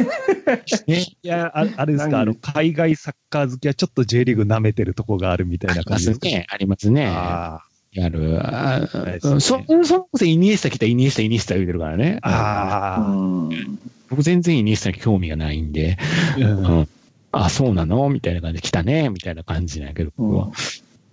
[0.88, 1.06] ね。
[1.24, 6.46] いや、ああれですか、何あの、海外サッカー好きはちょっと J リーグ舐めてるとこがあるみたいな感じですね。
[6.50, 7.08] ありますね。
[7.08, 8.40] あやる。
[8.44, 12.20] あですねそ、そもそもイニエスタ来たイニエスタ、イニエスタ言うてるからね。
[12.22, 12.30] あ。
[12.30, 13.02] ああ。
[13.12, 13.14] う
[13.52, 15.98] ん僕全然イニエスタに興味がないんで、
[16.38, 16.88] うんうん。
[17.34, 18.10] あ、そうなの？
[18.10, 20.52] みたいな感じで来たねみたいな感じなんやけど、僕はうん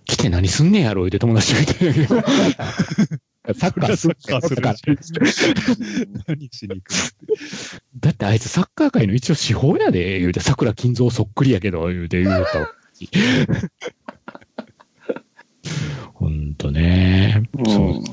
[0.05, 1.01] 来て何すんねやろ？
[1.01, 2.23] 言うて友達と言ってるけど。
[3.53, 6.91] サッカーするサッカー何しに行く
[7.99, 12.67] だってあいつサッカー界の一応司法やで、言うて、桜金蔵そっくりやけど、言うて言うと。
[16.13, 17.43] ほんとね。
[17.65, 18.03] そう。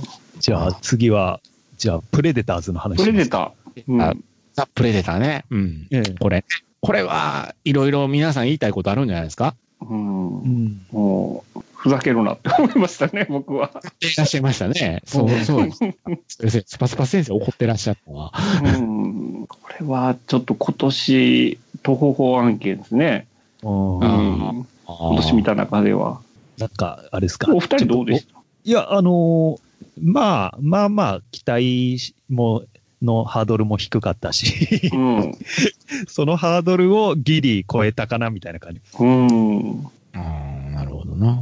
[0.41, 1.41] じゃあ次は、
[1.79, 2.99] じゃあプレデターズの話。
[2.99, 3.85] プレデター。
[3.89, 4.15] うんあ
[4.55, 5.47] ザ・プレデターね。
[5.51, 5.87] うん。
[5.91, 6.45] ええこれ、
[6.81, 9.55] これはいろいろ皆さん言いたいことあるんじゃないですか？
[9.81, 10.87] うんうん。
[10.93, 13.71] もう、ふざけるなって思いましたね、 僕は。
[14.01, 15.03] いらっしゃいましたね。
[15.05, 15.79] そう、そうです。
[15.79, 18.33] 先生スパスパ先生怒ってらっしゃったわ。
[18.65, 23.27] うん、これはちょっと今年、徒歩法案件ですね。
[23.65, 26.21] うんうん、今年見た中では。
[26.59, 27.53] なんか、あれですか？
[27.53, 28.41] お二人どうでした？
[28.65, 29.61] いや、あのー
[30.01, 32.63] まあ、まあまあ、期待も、
[33.03, 35.35] のハードルも低かったし、うん。
[36.07, 38.81] そのハードルをギリ超えたかな、みたいな感じ。
[39.01, 39.87] うん。
[40.15, 40.21] あ
[40.69, 41.41] あ、なるほどな。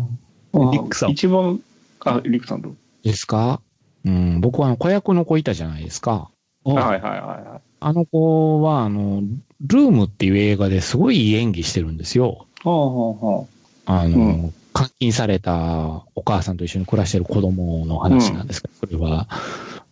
[0.55, 1.61] リックさん一番、
[2.05, 2.77] あ、リックさんどう？
[3.03, 3.61] ですか？
[4.05, 6.31] うん、僕はあの子役の子いたじゃないですか。
[6.65, 9.23] はいはいはいはあの子は、あの、
[9.63, 12.47] ルームっていう映画ですごいいい演技してるんですよ。
[12.65, 12.69] い。
[12.69, 13.47] はあはあは
[13.87, 19.27] あの、うん監禁されたお母さんと一緒に暮らしてる子供の話なんですけど、それは。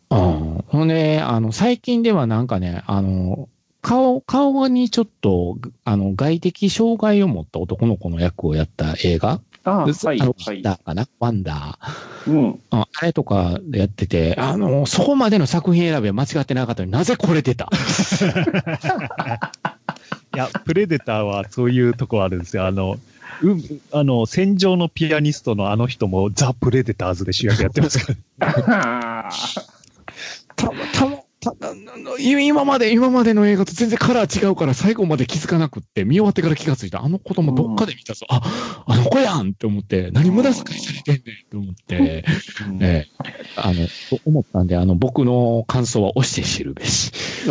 [0.09, 0.65] うん。
[0.69, 3.49] ほんで、あの、最近ではなんかね、あの、
[3.83, 9.41] 顔、顔にちょっと、あの、外的障害を持った男の子の役をやった映画
[9.73, 9.85] あ。
[9.85, 10.59] はいあのワはい。
[10.59, 11.09] ンダーかな？
[11.19, 12.31] ワンダー。
[12.31, 12.61] うん。
[12.71, 17.69] ああれとかでやってて、あの、そこまでの作品選びは間違ってなかったのになぜこれ出た？
[20.35, 22.67] いや、プレデターはそういうとこあるんですよ。
[22.67, 22.97] あの、
[23.43, 29.31] うん、あの、戦場のピアニストのあの人もザ・プレデターズで主役やってますから。
[30.57, 31.18] たたま、た
[32.21, 37.03] 今まで、今までの映画と全然カラー違うから最後まで気づかなくって、見終わってから気がついた。
[37.05, 38.27] あの子供どっかで見たぞ。
[38.29, 42.25] あ、あの子やんって思って、何無駄遣いされてんねんって思って、
[42.81, 43.07] ええ
[43.57, 47.13] あの、と思ったんで、あの、僕の感想は押して知るべし。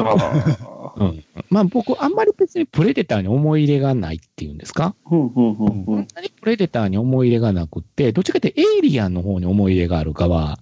[0.97, 1.23] うん。
[1.49, 4.95] まあ僕、あんまり別にプレデターに思い入れがないっていうんですか？
[5.11, 10.57] うんうんうんうんそんなにプレデターに思い入れがなくって、どっちかってエイリアンの方に思い入れがある側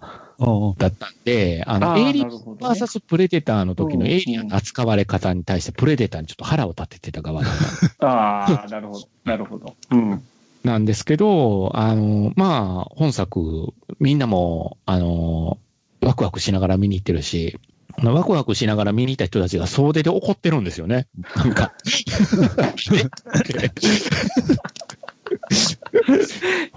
[0.78, 7.54] だったんで、あの、エイリアンなるほどねバーサスプレデターの時のうんエイリアンの扱われ方に対してプレデターにちょっと腹を立ててた側だっ
[8.00, 9.08] たああ、なるほど。
[9.24, 9.76] なるほど。
[9.92, 10.24] うん。
[10.64, 15.60] なんですけど、あの、まあ、本作、みんなも、あの、
[16.02, 17.60] ワクワクしながら見に行ってるし、
[18.04, 21.08] ワクワクしながら見に行った人たちが総出で怒ってるんですよね。
[21.36, 21.74] なんか。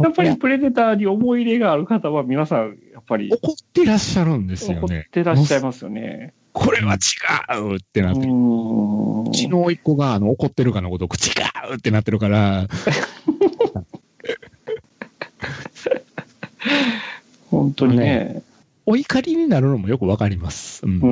[0.00, 5.08] やっぱりプレデターに思い入れがある方は皆さん、ぱり怒ってらっしゃるんですよ怒っね。
[5.10, 6.34] てらっしゃいますよね。
[6.52, 6.98] これは違
[7.58, 8.32] うってなってる。
[8.32, 11.30] ううちの甥っ子があの怒ってるかのごとく違
[11.72, 12.66] うってなってるから、
[17.50, 18.42] 本当にね。
[18.86, 20.86] お怒りになるのもよくわかります。
[20.86, 21.06] うんう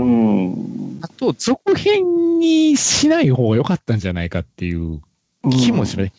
[0.96, 0.98] ん。
[1.02, 5.02] あと、続編にしない方が良かったんじゃないかっていう
[5.50, 6.10] 気もする。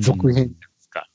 [0.00, 1.08] 続編じゃないですか。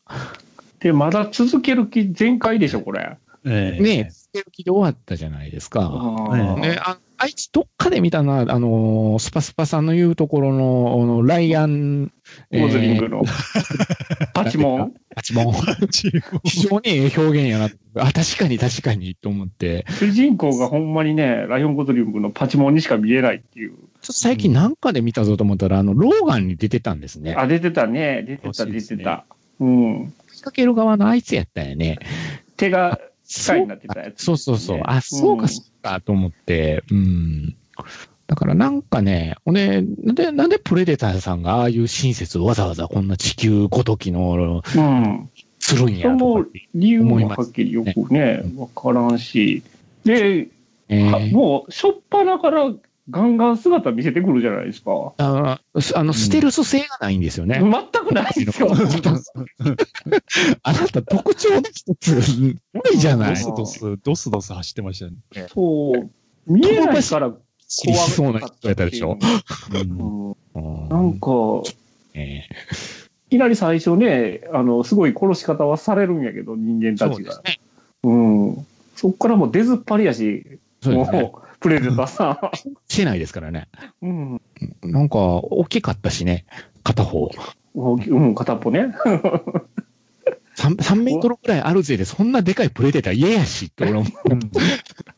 [0.79, 3.17] で、まだ続ける気全開でしょ、これ。
[3.45, 5.81] ええねえ、つける気で終わったじゃないですか。
[5.81, 12.11] あね、ああいつどっかで見たな、あのー、スパスパさんの言うところの、あのライアン、
[12.51, 13.23] ゴズリングえーの。
[14.33, 15.53] パチモンパチモン。
[16.43, 17.69] 非常にええ表現やな。
[17.95, 19.85] あ、確かに確かにと思って。
[19.99, 23.71] 主人公がほんまにね、ライオンゴズリングのパチモンにしか見えないっていう。
[23.71, 27.35] ちょっと最近なんかで見たぞと思ったら、あの、ローガンに出てたんですね。
[27.37, 28.23] あ、出てたね。
[28.27, 29.25] 出てた、出てた。
[29.59, 30.13] うん。
[30.29, 31.99] 仕掛ける側のあいつやったよね。
[32.57, 32.99] 手が
[33.33, 34.81] 機械になってたやつ、そうそうそう。
[34.83, 36.83] あ、そうか、そうか、と思って。
[36.91, 37.55] うん。
[38.27, 45.29] だからなんかね、ほんで、なんで、なんでプレデターさんがああいう親切をわざわざこんな地球ごときの、うん。
[45.59, 46.67] するんやとかって。
[46.75, 49.63] 理由もはっきりよくね、わからんし。
[50.05, 50.47] で、
[50.89, 52.71] えはーもう、しょっぱなから
[53.09, 55.13] ガンガン姿見せてくるじゃないですか。
[55.17, 55.59] あ
[55.95, 57.59] あの、ステルス性がないんですよね。
[57.59, 57.71] 全
[58.05, 58.69] くないですよ。
[60.63, 62.15] あなた特徴の一つ、
[62.73, 63.35] ないじゃない？
[63.35, 65.07] ドスドス、ドスドス走ってました
[65.39, 65.47] ね。
[65.53, 66.09] そう。
[66.47, 69.17] 見えないから怖知りそうな人やったでしょ。
[69.73, 71.29] うんうんなんか、
[72.13, 72.43] え
[73.27, 77.33] いきなり最初ね、あの、すごい殺し方はされるんやけど、人間ーたちが。
[77.33, 77.59] そうですね。
[78.03, 78.13] う
[78.51, 78.67] ん。
[78.95, 80.99] そっからもう出ずっぱりやし、そうね。
[81.11, 82.51] もう、プレデターさ
[82.89, 83.69] してないですからね。
[84.01, 84.05] ん。
[84.05, 84.41] うん。
[84.83, 86.45] なんか、大きかったしね。
[86.83, 87.31] 片方。
[87.73, 88.93] もううん、片っぽね。
[90.57, 94.03] 3, 3メートルくらいあるぜで、そんなでかいプレデター嫌やしって俺思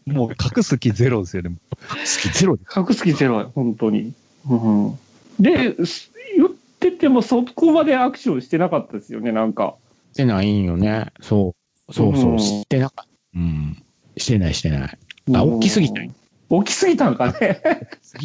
[0.08, 0.10] う。
[0.10, 1.50] もう隠す気ゼロですよね。
[1.80, 2.64] 好きゼロで。
[2.78, 4.14] 隠す気ゼロや、本当に。
[4.48, 5.00] うん。
[5.40, 9.76] で、す言っててもそこまでアクションしてなかったですよね、なんか。
[10.14, 11.08] してないんよね。
[11.22, 11.56] そ
[11.90, 11.94] う。
[11.94, 12.36] そうそうう。
[12.36, 13.10] ん知ってなかった。
[13.36, 13.84] うん。
[14.16, 14.98] してないしてない。
[15.34, 16.14] あ、大きすぎたん
[16.50, 17.62] 大きすぎたんかね。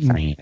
[0.03, 0.37] なんや。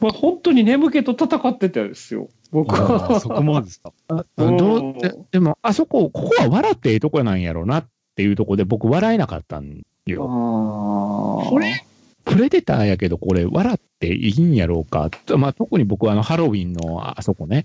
[0.00, 2.28] まあ本当に眠気と戦ってたんですよ。
[2.50, 3.20] 僕は。
[3.20, 3.92] そこまでですか。
[4.36, 4.56] うん。
[4.56, 10.24] どうででも、あそこ、ここは笑ってええとこなんやろうなっていうとこで僕笑えなかったんあよ。
[10.26, 11.84] ーこれ？
[12.24, 15.10] プレデターやけど、これ笑っていいんやろうか。
[15.38, 17.64] まあ、特に僕はあの、ハロウィンのあそこね。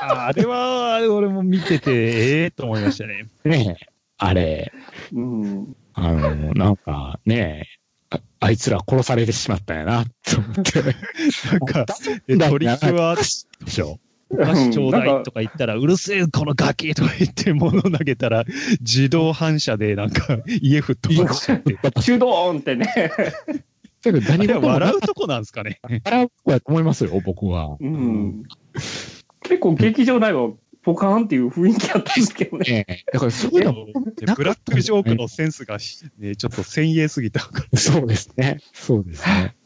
[0.00, 3.26] あれは、あれ俺も見てて、ええと思いましたね。
[3.44, 3.86] ねえ、
[4.18, 4.72] あれ、
[5.12, 5.76] うん。
[5.96, 7.66] あの、なんかね
[8.10, 10.82] あ、あいつら殺されてしまったんやな、と思って。
[10.82, 11.86] なんか、
[12.26, 13.22] で取引は、で
[13.70, 13.98] しょ？
[14.28, 18.44] お菓子ちょうだいとか言ったら、うるせえ、このガキとか言って物投げたら、
[18.80, 21.76] 自動反射でなんか家吹っ飛ばしちゃって。
[22.02, 23.12] シュドーンってね。
[24.04, 25.80] 何事も笑うとこなんですかね。
[26.04, 27.76] 笑うとこやと思いますよ、僕は。
[27.80, 28.42] うん。
[29.42, 30.50] 結構劇場内は
[30.86, 32.64] ポカーンっていう雰囲気あったんですけどね。
[32.70, 35.78] ねえだからそういうのもでブラックジョークのセンスが、
[36.20, 37.76] ね、ちょっと先鋭すぎたから。
[37.76, 38.60] そうですね。
[38.72, 39.56] そうですね。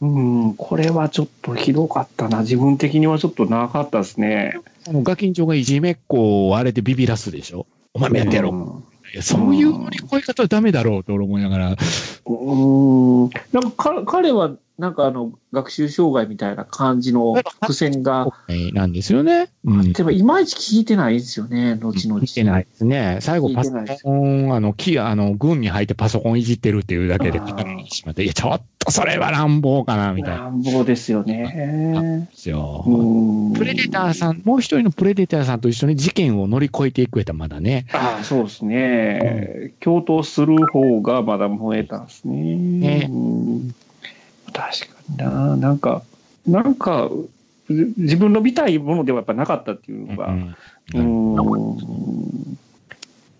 [0.00, 0.54] うん。
[0.54, 2.40] これはちょっとひどかったな。
[2.40, 4.58] 自分的にはちょっと長かったですね。
[4.88, 8.54] あの、ガキンチョがいじめっ子をあれでビビらすでしょお前もやってやろう。
[8.54, 11.66] うんいやそういう乗り越え方はダメだろうと俺思いながら。
[11.68, 13.30] うん。
[13.52, 18.26] なんかか彼は、なんかあの、学習障害みたいな感じの伏線が、
[18.72, 19.48] なんですよね。
[19.64, 19.92] うん。
[19.92, 22.20] でもいまいち聞いてないですよね、後々。
[22.20, 23.18] 見てないですね。
[23.20, 23.70] 最後パソ
[24.02, 32.24] コン、あの、木、あの、軍に入ってパソコンいじってるっていうだけで、あーにしまって、いや、ちょっとそれは乱暴かな、みたいな乱暴ですよね。
[32.24, 32.82] んですよ。
[32.84, 37.86] うんプレデターさん、もう一人のプレデターさんと一緒に事件を乗り越えていくやったらまだね。
[37.92, 39.74] ああ、そうですね。
[39.78, 42.56] 共闘する方がまだ燃えたんですね。
[42.56, 43.74] ねうん
[44.54, 45.56] 確かにな。
[45.56, 46.02] なんか、
[46.46, 47.10] なんか、
[47.68, 50.28] じ自分の見たいものではやっぱなかったっていうのが。
[50.28, 50.56] うん
[50.94, 52.58] うん。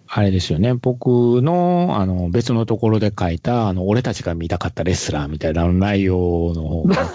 [0.06, 0.74] あれですよね。
[0.74, 7.10] 僕の、あの、別のところで書いた、あの、俺たちが見たかったレスラーみたいな内容の方が。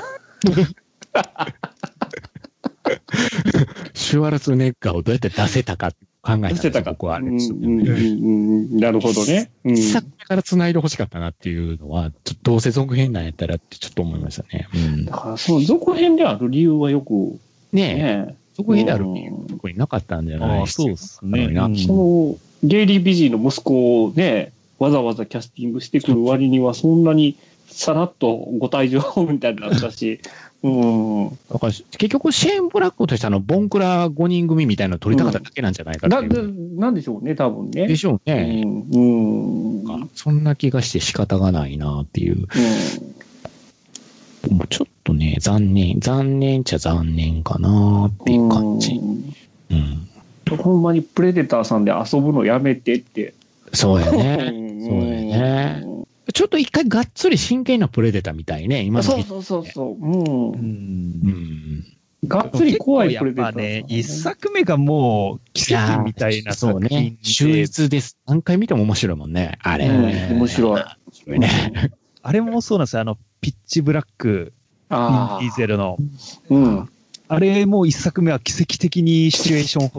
[3.94, 5.94] シュワルツェネッガーをどうやって出せたか
[6.38, 6.82] 考えたんで。
[6.82, 9.52] 僕はあれうんですようんうんうんなるほどね。
[9.64, 9.74] うん。
[9.74, 14.68] 一作目から繋いで欲しかったなっていうのは、ちょっとどうせ続編なんやったらってちょっと思いましたね。
[14.74, 15.06] うん。
[15.06, 17.40] だから、その続編である理由はよく
[17.72, 21.78] ねえ、ね、続編であるっていう特になかったんじゃないああそうですねなうん。
[21.78, 27.36] その、ゲイリー・ビジーの息子をね、わざわざキャスティングしてくる割には、そんなに
[27.68, 30.20] さらっとご退場みたいになったし、
[30.62, 31.30] うん。
[31.52, 36.76] だから結局、シェーン・ブラックとしてあの、ボンクラ5人組みたいなの取りたかっただけなんじゃないかってな、いう。
[36.76, 37.88] ななんでしょうね、多分ね。
[37.88, 38.64] でしょううね。
[38.64, 38.86] ん。
[38.92, 39.00] う
[40.04, 40.10] ん。
[40.14, 42.48] そんな気がして仕方がないなっていう。
[44.50, 48.94] もうちょっとね、残念、残念っちゃ残念かなっていう感じ。
[48.94, 49.34] うん
[50.50, 50.58] うん。
[50.58, 53.34] ほんまにプレデターさんで遊ぶのやめてって。
[53.74, 54.52] そうやうね。
[54.52, 55.84] んそうやね
[56.34, 60.06] ちょっと一回がっつり真剣なプレデターみたいね、今のそうそうそうそう。
[60.06, 60.14] うん。
[60.14, 60.60] うん
[61.24, 61.86] うん。
[62.28, 67.18] がっつり怖いプレデターさんやっぱね、一作目がもう奇跡みたいなそう作品ね。
[67.24, 68.18] 秀で、逸です。
[68.26, 69.58] 何回見ても面白いもんね。
[69.62, 69.88] あれ。
[69.88, 69.92] う
[70.34, 70.82] ん面白い。
[70.82, 71.50] 面白いね。
[72.22, 73.02] あれもそうなんですよ。
[73.02, 74.54] あの、ピッチブラック、
[74.90, 75.98] デあィーゼルの。
[76.00, 76.54] あ。
[76.54, 76.90] うん。
[77.32, 79.90] あれも一作目は奇跡的にシチュエーションを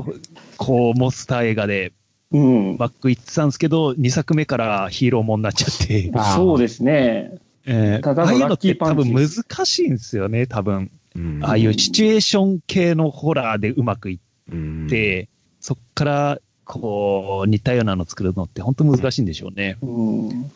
[0.56, 1.92] こうモンスター映画で
[2.32, 2.76] うん。
[2.76, 7.32] バック行ってたんですけど、二作目からヒーローもんなっちゃって、 そうですね。
[7.66, 9.28] えーただのああいうのって多分難
[9.66, 10.90] しいんですよね、多分。
[11.16, 14.18] うんああいうシチュエーション系のホラーでうまくいっ
[14.52, 15.28] うんて、
[15.60, 19.76] そっからこう似たようなの作るのって本当難しいんでしょうね。
[19.82, 20.50] うん。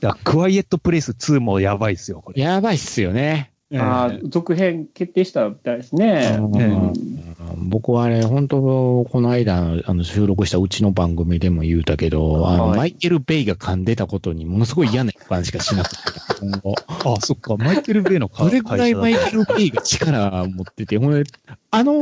[0.00, 2.42] だクワイエットプレイス2もやばいですよ、これ。
[2.42, 3.50] やばいっすよね。
[3.74, 6.36] ああ、続編決定したみたいですね。
[6.38, 6.58] うんう
[6.92, 15.96] ん僕はあれ、本当、この間、あの、収録したうちの番組でも言うたけど、あの、はいマイケル・ベイが噛んでたことにものすごい嫌な予感しかしなくて、
[16.40, 16.74] 今後。
[16.86, 21.30] あ、そっか、マイケル・ベイのどれぐらいマイケル・ベイが力持ってて、ほんで、
[21.70, 21.94] あの、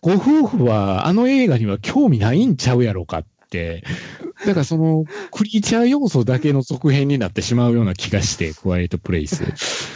[0.00, 3.82] ご夫婦は、あの映画には興味ないんちゃうやろかって、
[4.46, 9.44] だからその、クリーチャー要素だけの続編になってしまうような気がして、 クワイエット・プレイス。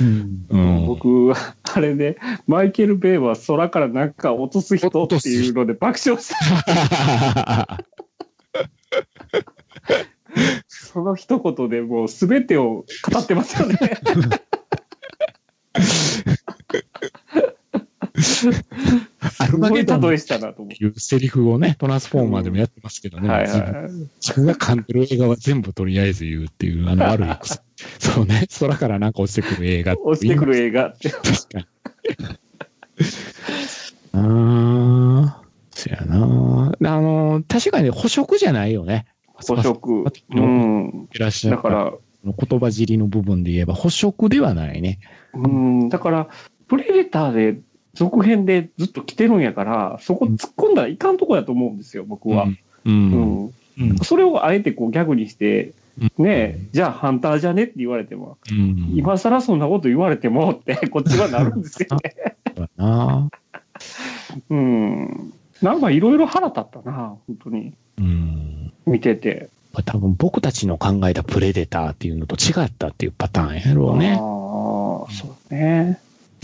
[0.00, 0.46] うん。
[0.48, 0.87] うん。
[0.87, 7.85] 僕は、あれで、マイケル・ベイは空からなんか落とす人っていうので爆笑した。
[10.66, 13.79] その一言でもう全てを語ってますよね。
[19.38, 23.22] アルマゲドンっいうセリフをね、トランスフォーマーでもやってますけどて。
[23.25, 23.29] ね。
[23.29, 23.92] はい自分はい。
[23.92, 27.60] 自分が噛んでる映画は全部とりあえず言うっていう、あの悪い癖。
[27.98, 28.46] そうね。
[28.60, 31.10] 空からなんか落ちてくる映画落ちてくる映画って。
[31.10, 31.66] 確かに。
[34.12, 36.72] ああ、そやな。
[36.81, 39.06] あの、確かに捕食じゃないよね。
[39.35, 40.02] 捕食。
[40.02, 41.08] うのん。
[41.12, 41.92] いらっしゃるだから、
[42.25, 45.00] 言葉尻の部分で言えば捕食ではないね。
[45.35, 46.29] うん、だから、
[46.68, 47.60] プレデターで、
[47.95, 52.45] 続編でずっと来てるんやから、そこ突っ込んだらいかんとこやと思うんですよ、僕は。
[52.45, 52.55] う。
[52.87, 53.55] うんん。
[53.79, 53.99] うん。
[53.99, 55.75] それをあえてこうギャグにして、うん
[56.19, 58.92] ねえ、じゃあハンターじゃねって言われても、うん。
[58.97, 62.37] 今更そんなこと言われてもって、 こっちはなるんですよね。
[64.51, 65.33] うん。
[65.63, 67.75] なんかいろいろ腹立ったな、本当に。
[67.99, 68.73] うん。
[68.87, 69.49] 見てて。
[69.85, 75.99] 多分僕たちの考えたプレデターっていうのと違ったっていうパターンやろうねああ。、そうね。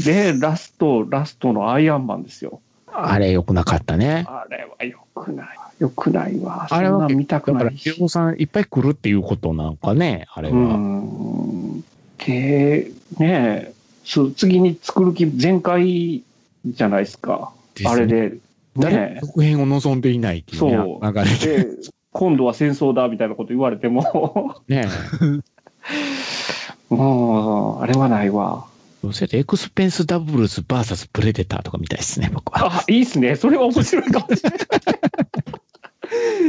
[0.04, 2.60] で、ラスト、ラストのアイアンマンですよ。
[2.92, 4.24] あれ良くなかったね。
[4.28, 5.48] あれは良くない。
[5.78, 6.66] 良くないわ。
[6.70, 7.90] あれは見たくだから、ないし。
[7.90, 10.74] ヒロさんいっぱい来るっていうことなんかね、あれうは。
[10.76, 11.84] ん。
[12.18, 13.72] で、ねえ、
[14.04, 16.22] そう次に作る気全開
[16.66, 17.52] じゃないですか。
[17.74, 18.36] ですねあれで。
[18.76, 21.64] 誰ねも続編を望んでいないっていうねそう流れえ。
[21.64, 21.68] で、
[22.12, 24.86] 今度は戦争だみたいなこと言われても、ね
[26.88, 28.66] もう、あれはないわ。
[29.00, 32.80] そうせてエクスペンスダブルスバーサスプレデターとかみたいですね、僕は。
[32.80, 33.34] あ、いいっすね。
[33.34, 34.58] それは面白いかもしれない。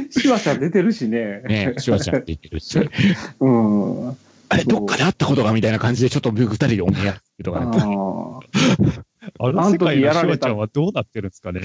[0.10, 1.42] シュワちゃん出てるしね。
[1.48, 2.78] ねシュワちゃんってるし。
[3.40, 4.10] うん。
[4.10, 4.16] あ
[4.50, 7.66] あれ、どっかで会ったことがみたいな感じで、ちょっと僕二人でお見合いとかね。
[7.68, 8.40] ー
[9.40, 11.62] あの世界のシュワちゃんはどうなってるんですかね。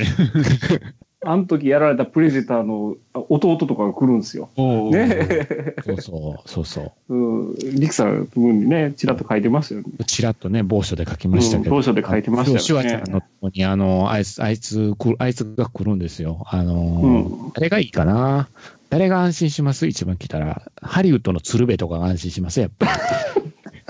[1.27, 4.49] あの時やられたプレデターの弟とかが来るんですよ。
[4.57, 5.47] ね
[5.85, 7.15] そうそう、そうそう。
[7.15, 7.55] うん。
[7.79, 9.87] リクさんの分にね、ちらっと書いてますよね。
[10.07, 11.77] ちらっとね、某所で書きましたけど。
[11.77, 12.63] うん当初で書いてましたよね。
[12.63, 16.45] シュワちゃんのとこに、あの、あいつ、あいつ、あいつが来るんですよ。
[16.47, 17.53] あの、うん。
[17.55, 18.49] 誰がいいかな？
[18.89, 19.87] 誰が安心します？
[19.89, 20.63] 一番来たら。
[20.81, 22.61] ハリウッドの鶴瓶とかが安心します？
[22.61, 22.93] やっぱり。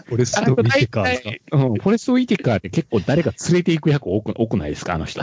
[0.04, 1.30] フォレストウィテカーですか？
[1.52, 4.94] うん、フォレストウィテカーって結構誰か連れて行く役多く多くないですか？
[4.94, 5.22] あの人。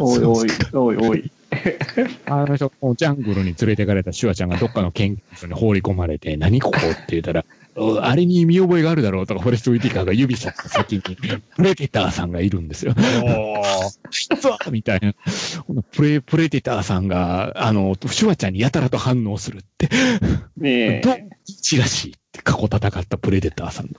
[0.00, 1.30] おいおい、おいおい。
[2.26, 7.44] あの人、ジャングルに連れてかれたシュワちゃんがどっかの研究所に放り込まれて、何ここって言ったら、
[7.74, 11.02] お あれに見覚えがあるだろうとか、フォレストウィティカーが指さした先に、
[11.56, 12.94] プレデターさんがいるんですよ。
[14.40, 15.14] そう みたいな。
[15.92, 19.88] プレ、プレデターさんが、あの、シュワちゃんにやたらと反応するって、
[20.56, 22.14] ねどっちらしい？
[22.44, 23.92] 過去戦ったプレデターさんの。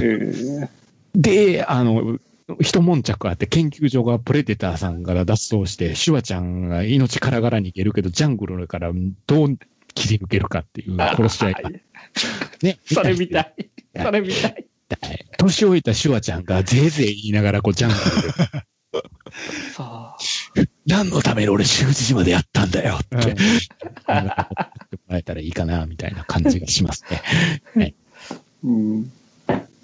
[0.00, 0.32] え。
[0.64, 0.82] え
[1.14, 2.18] で、あの、
[2.60, 8.92] 一悶着あって、研究所がプレデターさんから脱走して、シュワちゃんが命からがら逃げるけど、ジャングルから
[9.26, 9.58] どう
[9.94, 11.70] 切り抜けるかっていう殺し合いが。
[12.62, 12.78] ね。
[12.86, 13.54] それみたい。
[13.96, 14.66] それみたい。
[15.38, 18.32] 年老いたシュワちゃんがぜいぜい言いながら、こう、ジャングルで、
[19.74, 20.16] さあ。
[20.86, 23.36] 何のために俺、習字島でやったんだよって、うん
[24.92, 27.04] もらえたらいいかな、みたいな感じがします
[27.76, 27.94] ね。
[28.64, 29.12] うん。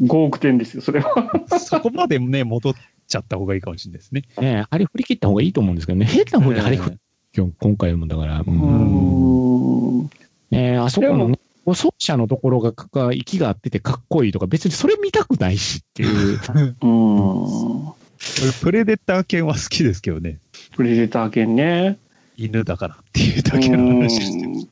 [0.03, 1.11] 5億点ですよ、それは。
[1.59, 2.75] そこまでね、戻っ
[3.07, 4.23] ちゃった方がいいかもしれないですね。
[4.41, 6.97] ね張り振り切った方がいいと思うんですけどね、変な方に張り振り、
[7.37, 10.11] 今日、今回もだから、ううんーん。
[10.51, 11.39] ねあそこのね、
[11.75, 16.41] 奏者のところが、が息が合っててかっこいいとか、別にそれ見たくないしっていう。
[16.83, 17.89] うん。
[18.43, 20.39] 俺プレデター犬は好きですけどね。
[20.79, 21.99] プレデター犬ね。
[22.37, 24.69] 犬だからっていうだけの話です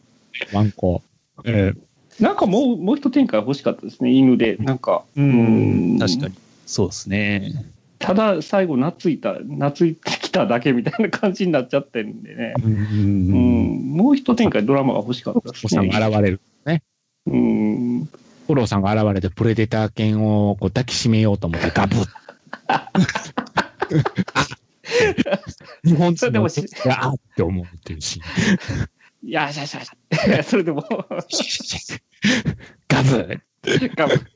[0.54, 1.02] ワンコ。
[1.44, 1.72] え
[2.20, 4.56] なんかもう、もう一展開欲しかったですね、犬で。
[4.60, 5.02] なんか。
[5.16, 6.34] えうん、確かに。
[6.64, 7.50] そうですね。
[7.98, 12.54] ただ、最後、懐いた、懐いてきただけみたいな感じになっちゃってるんでね。
[12.62, 13.96] うんうん。
[13.96, 16.06] もう一展開ドラマが欲しかったですおさんがね。
[16.06, 16.40] 現れる。
[17.26, 18.08] うん。
[18.46, 22.06] 五郎さんが現れて、プレデター犬をこう抱きしめようと思って、ガブッ。
[25.84, 28.22] 日本人の人があーって思うっていうシー
[28.84, 29.28] ン。
[29.28, 30.42] いや、しゃしゃしゃ。
[30.44, 30.82] それでも、
[32.88, 33.40] ガブッ。
[33.96, 34.32] 頑張る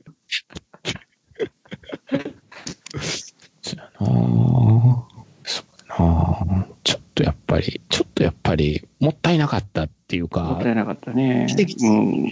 [3.61, 5.03] そうやなぁ
[5.45, 11.87] そうやなぁちょっとやっぱり、ちょっとやっぱり、もったいなかったっていうもっかた、いなかったね奇跡。
[11.87, 12.31] うん。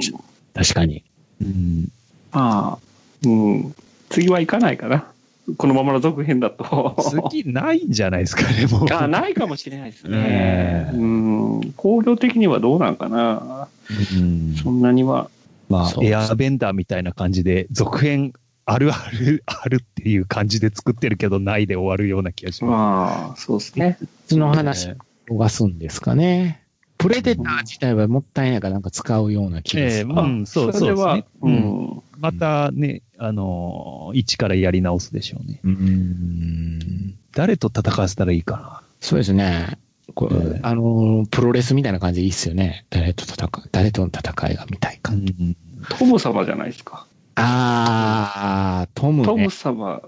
[0.54, 1.06] 確かに。
[1.42, 1.90] うん
[2.32, 2.80] まあ、
[3.26, 3.76] うん。
[4.10, 5.12] 次は行かないかな。
[5.58, 6.96] このままの続編だと。
[7.30, 8.94] 次ないんじゃないですかね、もう。
[8.94, 11.74] あないかもしれないですねうん。
[11.76, 13.68] 工業的にはどうなんかな。
[13.90, 15.30] うんそんなには。
[15.70, 18.34] まあ、エアーベンダーみたいな感じで、続編
[18.66, 23.98] あるあるあるっていう感じで作ってるけど、ないで終わるような気がしままあ、そうですね。
[24.28, 24.96] その話を
[25.30, 26.64] 逃すんですかね。
[27.00, 29.80] プレデター自体はもったいないからなんか使うような気す。
[29.80, 30.10] ええがする。
[30.14, 32.04] うん、そうそうれはですね。、ううんん。
[32.20, 35.60] またね、あのー一からやり直すでしょうね。
[35.64, 37.16] うーん。
[37.34, 39.78] 誰と戦わせたらいいかそうですね。
[40.16, 42.86] これええあの、プロレスみたいな感じでいいっすよね。
[42.90, 45.12] 誰と戦う、誰との戦いが見たいか。
[45.14, 45.18] な。
[45.18, 45.56] うん
[45.98, 47.06] トム様じゃないですか。
[47.36, 49.50] あー、トムねトム。
[49.50, 50.02] 様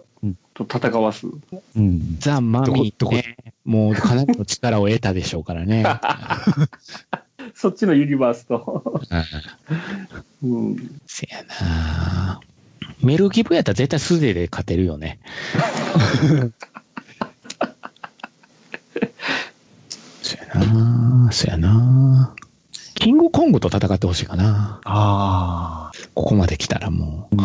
[0.53, 1.27] と戦わす。
[1.27, 2.17] うん。
[2.19, 3.35] ザ・マミーね。
[3.63, 5.83] もうかなりの力を得たでしょうからね。
[7.55, 9.01] そっちのユニバースと。
[10.43, 11.01] うん。
[11.05, 12.39] せやな
[13.01, 15.19] メルギブやったら絶対素手で勝てるよね。
[20.21, 22.35] そやなそやな
[22.95, 24.79] キングコングと戦ってほしいかな。
[24.85, 25.97] ああ。
[26.13, 27.37] ここまで来たらもう。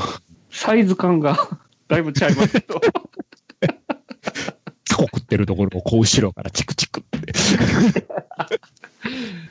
[0.51, 1.39] サイズ感が
[1.89, 2.81] だいぶ違いますけど。
[4.97, 7.33] タコ食ってるところをこう後ろからチクチクって。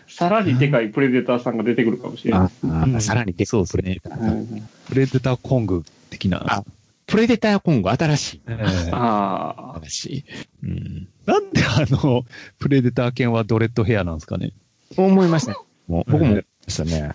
[0.07, 2.49] さらにでかいプレデターさんが出てくるかもしれない。
[2.63, 4.01] うんさらにでそうですね。
[4.05, 6.43] うんプレデターコング的な。
[6.47, 6.63] あ
[7.05, 8.41] プレデターコング新しい。
[8.47, 9.79] ええああ。
[9.81, 10.25] 新しい。
[10.63, 11.07] うん。
[11.27, 12.25] なんであの、
[12.57, 14.53] プレデター犬はドレッドヘアなんですかね。
[14.97, 15.57] 思いましたね。
[15.87, 17.13] もう僕も思いましたね。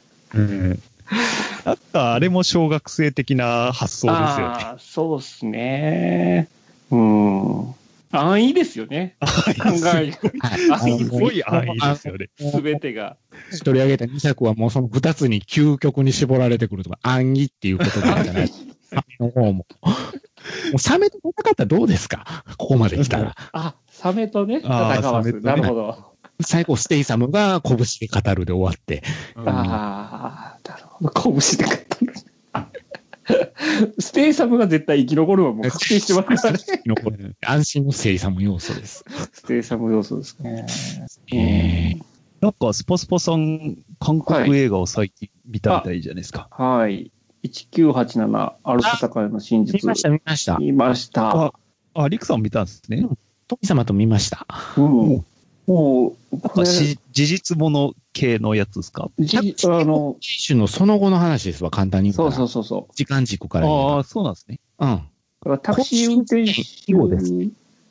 [1.65, 4.65] なんかあれも小学生的な発想ですよね。
[4.65, 6.49] ああ、そうっすね。
[6.91, 7.75] うん。
[8.13, 9.17] 安易ですよね。
[9.21, 9.27] 考
[9.97, 12.31] えすごい安易ですよね。
[12.39, 13.17] すべてが。
[13.65, 19.53] 取り上げた2作はもうその2つに究極に絞られてくるとか、暗義っていうことなんじゃないサメの方も。
[19.53, 19.67] も
[20.75, 23.35] うサメと戦ったらどうですかここまで来たら。
[23.53, 25.03] あ、サメとね、戦わす。
[25.03, 25.43] サメとね。
[25.45, 26.11] なるほど。
[26.43, 29.03] 最後、ステイサムが拳で語るで終わって。
[29.37, 31.11] ああ、なるほど。
[31.11, 32.10] 拳で勝ったの。
[33.99, 36.83] ステイサムが絶対生き残るのはもう確定してますからね。
[36.87, 39.05] 残る安心のステイサム要素です。
[39.33, 40.67] ステイサム要素ですね。
[41.33, 42.11] えー
[42.41, 46.49] なんかスポスポさん、韓国映画を最近見たみたいじゃないですか。
[46.51, 47.13] はい。
[47.45, 49.79] 1987、ある闘いの真実。
[49.83, 50.57] 見ました、見ました。
[50.59, 51.31] 見ました。
[51.31, 51.53] あ、
[51.95, 53.07] あ、リクさん見たんですね。
[53.47, 54.47] 富様と見ました。
[54.79, 55.27] うん。
[55.67, 59.11] もう、事実もの系のやつですか？
[59.19, 62.39] じあの、選手のその後の話ですわ、簡単に言そううから。
[62.39, 64.59] そうそうそ時間軸からああ、そうなんですね。
[64.79, 65.03] うん。
[65.43, 67.33] からタクシー運転手後です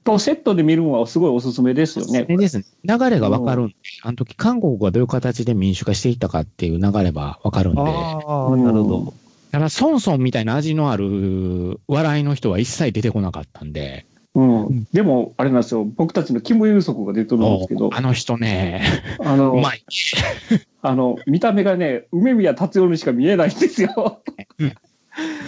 [0.03, 2.23] とセットで見るのはすごいおすすめですよね。
[2.23, 9.13] でですね、流れがわかるんで、あの時韓国がどういう形で民主化していったかっていう流れはわかるんで、ああ、うんなるほど。
[9.51, 14.05] ただ、ソンソンみたいな味のある笑いの人は一切出てこなかったんで、
[14.35, 14.87] うん。
[14.93, 15.83] でも、あれなんですよ。
[15.83, 18.83] 僕たちのキム・ユンソクが出てるんですけど、あの人ね、
[19.23, 19.83] あの、うまい。
[20.81, 24.21] あの、見た目がね、梅宮達夫にしか見えないんですよ。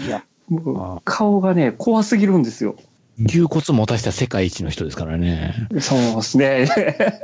[0.06, 2.76] いや、もう顔がね、怖すぎるんですよ。
[3.20, 5.54] 牛骨持たせた世界一の人ですからね。
[5.80, 6.68] そうですね。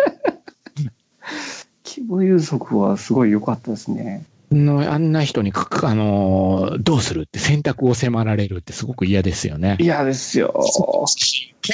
[1.84, 4.26] キム・ユンソクはすごい良かったですね。
[4.52, 9.78] のあんな人にあのーどうするって選択を迫られるってすごく嫌ですよね。
[9.80, 10.54] 嫌ですよ。
[10.54, 11.06] ポ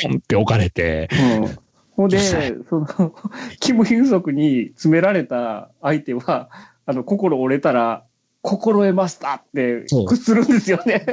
[0.09, 1.09] ンって置かれて、
[1.41, 1.57] うん。
[1.95, 2.19] ほんで、
[2.67, 3.13] その、
[3.59, 6.49] キム・ユンソクに詰められた相手は、
[6.85, 8.03] あの、心折れたら、
[8.41, 11.05] 心得ましたって、屈するんですよね。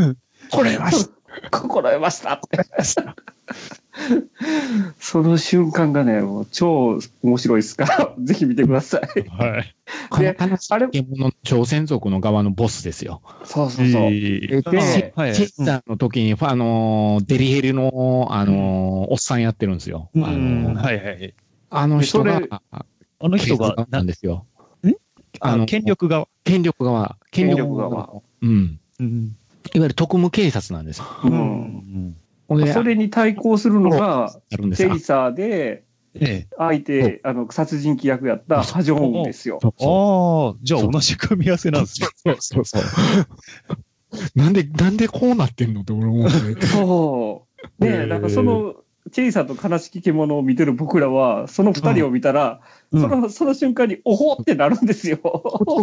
[0.50, 1.08] これはし
[1.50, 2.58] 心得ましたって。
[4.98, 9.28] その瞬間がね、もう超面白いですから、 ぜひ見てください。
[9.28, 9.74] はい。
[10.18, 13.20] であれの朝鮮族の側のボスですよ。
[13.44, 14.02] そうそうそう。
[14.04, 15.34] えではい。
[15.34, 20.10] チェッターの時に、あのーデリヘルの、あのーおっさんやってるんですよ。
[20.14, 21.34] うんあのーはいはい。
[21.70, 22.40] あの人が
[22.72, 24.46] あの人が、ななんんですよ。
[25.40, 26.28] あの、権力側。
[26.44, 27.16] 権力側。
[27.30, 28.22] 権権力力側。
[28.42, 28.80] うん。
[29.00, 29.36] うん。
[29.74, 31.04] いわゆる特務警察なんですよ。
[31.24, 31.28] う。
[31.28, 31.36] うんん。
[31.36, 32.21] ほんで、
[32.72, 35.00] それに対抗するのが、あるんですよチェイ。
[35.00, 35.84] サーで、
[36.14, 36.48] ええ。
[36.58, 39.58] 相手、あの、殺人鬼役やったハジョンウンですよ。
[39.62, 42.08] ああ、じゃあ同じ組み合わせなんですね。
[42.16, 42.82] そうそうそう。
[44.34, 46.66] なんで、なんでこうなってんのって俺思って。
[46.66, 47.46] そ
[47.80, 47.84] う。
[47.84, 48.74] ねえ、なんかその、
[49.10, 52.60] チェイサーと悲しき獣を見てる僕らは、その二人を見たら、
[52.92, 55.18] うんその、その瞬間に、おほってなるんですよ。
[55.24, 55.82] お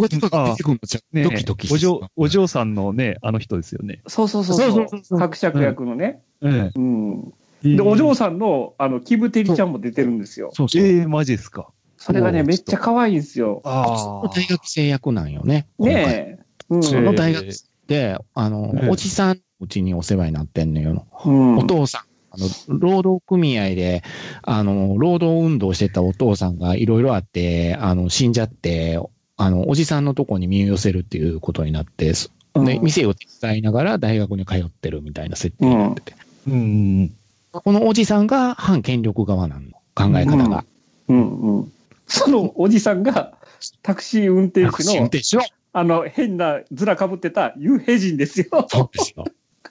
[1.76, 4.00] 嬢、お嬢さんのね、あの人ですよね。
[4.06, 6.22] そうそうそうそうそそううそうそう伯爵役のね。
[6.42, 7.34] えうん。
[7.64, 7.76] え。
[7.76, 10.50] で、お嬢ささんの、あの、キムテリちゃんも出てるんですよ。
[10.54, 10.82] そうそう。
[10.82, 11.70] ええ、マジですか。
[11.98, 13.60] それがね、そうめっちゃ可愛いんですよ。
[13.64, 15.68] あ大学生役なんよね。
[15.78, 16.44] ねえ。
[16.70, 16.82] うん。
[16.82, 17.46] その大学
[17.86, 21.06] で、あの、ええおじさんうちにお世話になってんのよ。
[21.26, 22.09] うんお父さん。
[22.30, 24.02] あの、労働組合で、
[24.42, 29.00] あの、労働運動してたお父さんがいろいろあって、あの、死んじゃって、
[29.36, 32.12] あの、おじさんのとこに身を寄せるっていうことになって、
[32.54, 36.14] 店を手伝いながら大学に通ってるみたいな設定になってて。
[36.46, 37.14] うん。
[37.52, 39.70] このおじさんが反権力側なの。
[39.94, 40.64] 考え方が。
[41.08, 41.72] うんうん。
[42.06, 43.34] そのおじさんが、
[43.82, 44.66] タクシー運転手
[45.00, 48.66] の、手のあの、変なズラかぶってたユンヘジンですよ。
[48.68, 49.24] そうですよ。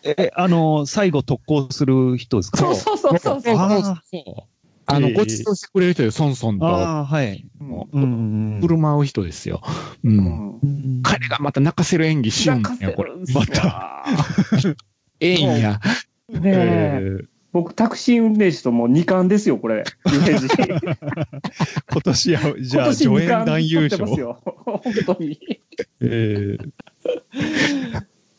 [0.03, 2.57] え、あの、最後特攻する人ですか？
[2.59, 3.55] そうそうそうそうそう。
[3.57, 3.69] あ
[4.91, 6.65] あの、ええご馳走してくれる人よ、ソンソンと。
[6.65, 7.45] ああ、はい。
[7.61, 9.61] うんうん振る舞う人ですよ。
[10.03, 10.09] う。
[10.09, 13.11] うんんうん彼がまた泣かせる演技しようん泣かせだよ、これ。
[13.11, 14.05] るんすよまた
[15.19, 15.79] ええんや。
[16.29, 17.25] ねええ。
[17.51, 19.83] 僕、タクシー運転手ともう2冠ですよ、これ。
[20.05, 24.05] 今年は、じゃあ、今年2助演男冠優賞。
[24.05, 25.39] 本当に。
[26.01, 26.71] えー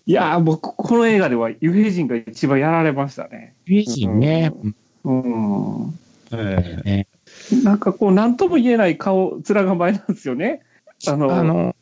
[0.07, 3.55] いやー、僕、この映画ではユヘジンが一番やられましたね。
[3.65, 4.53] 美人ね。
[5.05, 5.95] うん。
[6.33, 7.07] えね
[7.63, 10.63] なんかこう、なんとも言えない顔、面構えなんですよね。
[11.07, 11.77] あの、あの、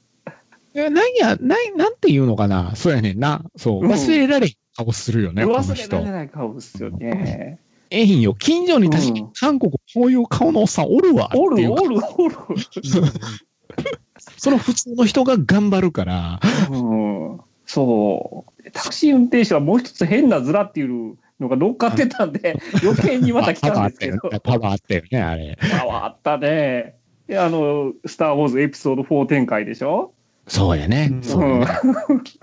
[0.74, 2.74] えなんや、なん、なんて言うのかな。
[2.76, 3.44] そうやねんな。
[3.56, 3.84] そう。
[3.84, 6.12] うん忘れられへん顔するよね、この忘れられ人。
[6.12, 7.58] ない顔ですよね。
[7.90, 8.34] ええんよ。
[8.34, 11.30] 近所に確かにうん韓国こういう顔のおっさんおるわ。
[11.34, 12.36] おる、おる、おる。
[14.36, 16.40] その普通の人が頑張るから。
[16.70, 17.40] うん。
[17.68, 18.70] そう。
[18.72, 24.18] タクシー運転手はもう一つ変な面っていうのが乗っかってたんで、余計にまた来たんですけど。
[24.42, 25.58] パワーあったよね、あれ。
[25.78, 26.96] パワーあったね。
[27.26, 30.12] で、あの、スター・ウォーズエピソード4展開でしょ？
[30.46, 31.08] そうやね。
[31.10, 31.66] うんうんそうね。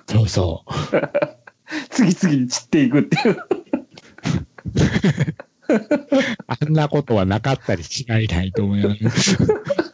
[0.05, 0.71] そうそう。
[1.89, 3.37] 次々に散っていくっていう。
[6.45, 9.37] あんなことはなかったりしないないと思います。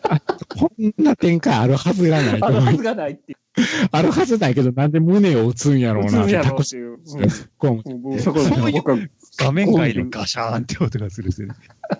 [0.10, 0.20] あ
[0.60, 3.38] こんな展開あるはずがないと思うあるはずがないっていう。
[3.92, 6.24] あるはずないけど、なんで胸を打つんやろうな。
[6.24, 6.42] っていう。
[6.42, 8.98] ーすっごい思ってうんもうそこで僕は、
[9.38, 11.50] 画面外でガシャーンって音がするする。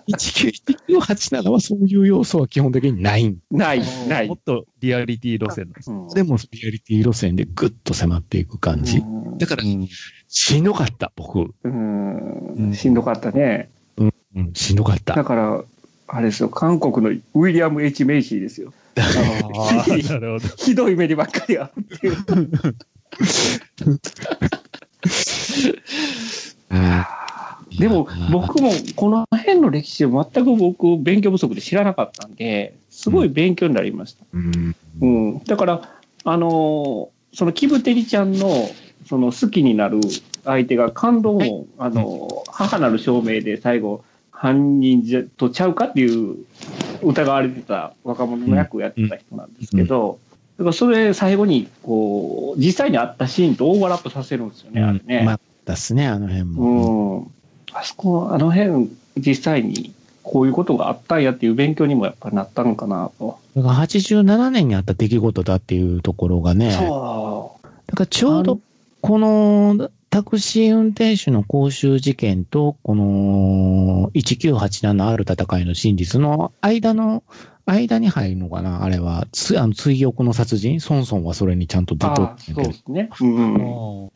[0.08, 4.38] 1987はそういう要素は基本的にないんない、ないもっ。
[4.42, 5.90] とリアリティ路線なんです。
[5.90, 8.98] うんでも、リアリティ路線でぐっと迫っていく感じ。
[8.98, 9.64] うんだから、
[10.28, 11.54] しんどかった、僕。
[11.64, 13.70] うん、しんどかったね。
[13.96, 14.04] う
[14.40, 15.14] ん、しんどかった。
[15.14, 15.64] だから、
[16.14, 18.74] あれですよ、韓国のウィリアム・ H・ メイシーですよ。
[18.98, 20.48] あーなるほど。
[20.62, 22.16] ひどい目にばっかり合うっていう。
[26.70, 34.26] あでも、僕もこの辺の歴史を全く僕、勉強不足で知らなかったんで、すごい勉強になりました。
[34.34, 34.76] うん。
[35.00, 35.44] うん。
[35.44, 35.90] だから、
[36.24, 38.68] あのーそのキブテリちゃんの、
[39.08, 40.00] その好きになる
[40.44, 44.04] 相手が感動も、あのー母なる証明で最後、
[44.42, 46.36] 犯人じゃとちゃうかっていう
[47.00, 50.18] 疑われてた若者の役をやってた人なんですけど、
[50.58, 55.22] だからそれ最後に、こう、実際にあったシーンとオーバーラップさせるんですよね、あれね。
[55.24, 57.18] まあ、だっすね、あの辺も。
[57.18, 57.30] うん。
[57.72, 59.92] あそこ、あの辺、実際に
[60.24, 63.38] こういうことがあったんやっていう勉強にもやっぱなったのかなと。
[63.54, 66.72] だから87年にあった出来事だっていうところがね。
[66.72, 68.58] そだからちょうど、
[69.02, 77.22] このタクシー運転手の公衆事件と、この1987ある戦いの真実の間の、
[77.64, 78.84] 間に入るのかな？
[78.84, 80.80] あれは、つ、あの、追憶の殺人？
[80.80, 81.98] ソンソンはそれにちゃんとう。
[81.98, 82.78] 出とあったんやけどそうで。
[82.78, 83.08] すね。
[83.22, 84.10] うん。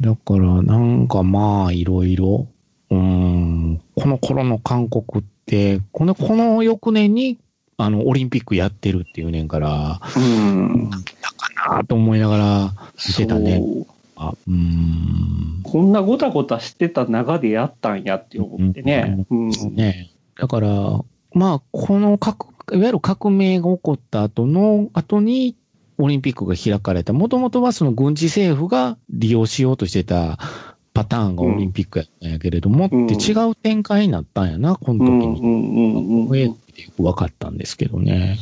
[0.00, 2.46] だから、なんかまあ、いろいろ、
[2.90, 7.38] うーん、この頃の韓国って、この、この翌年に、
[7.78, 10.88] あの、オリンピックやってるっていうねんから、うん。
[10.90, 10.98] だ
[11.36, 12.74] かなと思いながら
[13.08, 13.56] 見てたね。
[13.58, 15.60] そうあうーん。
[15.62, 19.26] こんなごたごたしてた中でやったんやって思ってね。
[19.30, 19.50] うん。
[19.74, 20.10] ね。
[20.38, 20.68] だから、
[21.32, 25.56] まあ、この革、いわゆる革命が起こった後の、後に、
[25.98, 27.12] オリンピックが開かれた。
[27.12, 30.38] もともとはその軍事政府が利用しようとしてた
[30.94, 36.56] パターンがオリンピックやったんやけれども、うんって違う展開になったんやな、この時に。
[36.96, 38.38] 分かったんですけどね。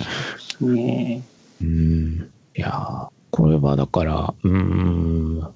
[0.60, 1.22] ね
[1.62, 2.30] うん。
[2.54, 5.46] いやーこれはだから、うーん。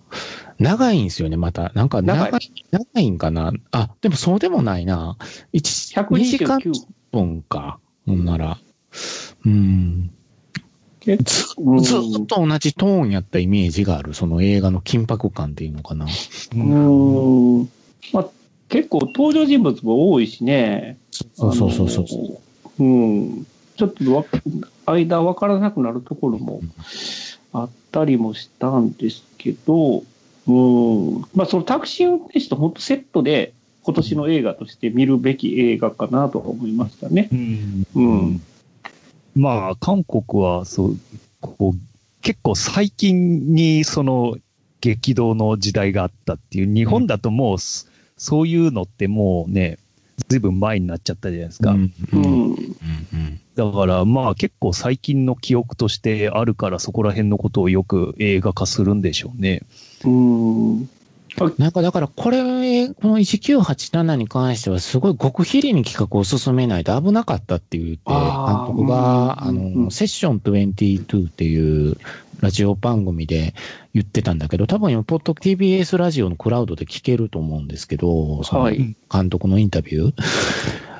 [0.59, 1.72] 長いんですよね、また。
[1.74, 2.31] なんか長い、
[2.70, 3.55] 長長いんかな。
[3.72, 5.16] あ、でもそうでもないな。
[5.55, 6.72] 1、2時間129。
[7.11, 7.78] 分か。
[8.07, 8.59] ほんなら。
[9.47, 10.11] うん。
[11.01, 16.07] 結ずうんずっと同じトーンやったイメージがある、その映画の緊迫感っていうのかな。
[16.55, 17.62] うん。
[18.12, 18.28] まあ、
[18.68, 20.99] 結構登場人物も多いしね。
[21.35, 22.07] そうそうそうそう。
[22.78, 22.85] う。
[22.85, 22.87] う
[23.41, 23.47] ん。
[23.76, 24.26] ちょっとわ
[24.85, 26.61] 間分からなくなるところも
[27.53, 30.03] あったりもしたんですけど、
[30.46, 31.20] うん。
[31.34, 37.28] まあ、そのタクシー運転手と本当セットで今年の映画として見るべき映画かなと思いましたね。
[37.32, 38.42] うんうん。
[39.34, 40.98] まあ、韓国は、そう、
[41.40, 41.78] こう、
[42.22, 44.36] 結構最近にその
[44.80, 47.86] 激動の時代があったっていう、日本だともう、そ
[48.20, 49.78] そういうのってもうね、
[50.29, 51.71] ずいぶん前になっちゃったじゃないですか。
[51.73, 51.93] うん。
[52.12, 52.16] う。
[52.16, 53.41] ん。
[53.55, 59.62] だからまあ結構最近の記憶としてあるからそこら辺のことをよく映画化するんでしょうね。
[60.05, 60.89] うん。
[61.59, 62.39] なんかだからこれ、
[62.89, 71.97] この1987に関してはすごい極秘裏に企画を進めないと危なかったって言って、監督が、あの、セッション22っていう
[72.41, 73.55] ラジオ番組で
[73.95, 78.97] 言ってたんだけど、多分今、ポッド TBS ラジオのクラウドで聞けると思うんですけど、そのはい。
[79.12, 80.14] 監督のインタビュー。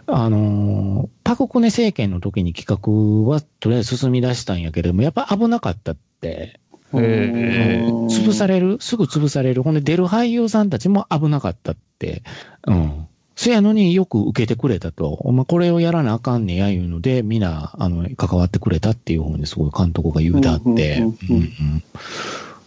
[0.07, 6.61] あの、パククネ政権の時に企画はとりあえず進み出したんやけれども、やっぱ危なかったって
[6.95, 8.78] へうん潰される？
[8.80, 9.62] すぐ潰される。
[9.62, 12.22] ほんで出る俳優さんたちも危なかったって。
[12.66, 13.07] うん。
[13.36, 15.09] せやのによく受けてくれたと。
[15.09, 21.03] お前これをやらなあかんねやいうので、みんな、あの、関わってくれたっていうふうにすごい監督が言うだって。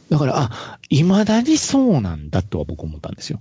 [0.09, 3.39] だから、あ、未だにそうなんだとは僕思ったんですよ。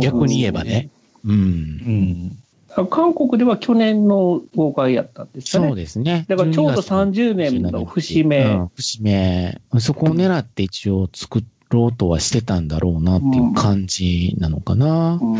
[0.00, 0.88] 逆に言えばね。
[1.26, 1.32] うん。
[1.32, 2.41] うん。
[2.90, 5.68] 韓国では去年の公開やったんですかね。
[5.68, 6.24] そうですね。
[6.28, 9.60] だからちょうど12月の30年の節目うん節目。
[9.78, 15.20] そこを狙って一応作ろうとはしてたんだろうなっていう感じなのかな。
[15.22, 15.36] うん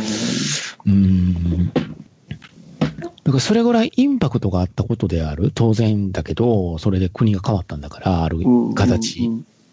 [0.87, 1.73] うん。
[1.73, 1.81] だ
[3.31, 5.53] からそれぐらいインパクトがあったことである。
[5.55, 9.31] 当然だけど、それで国が変わったんだから、あるうん形。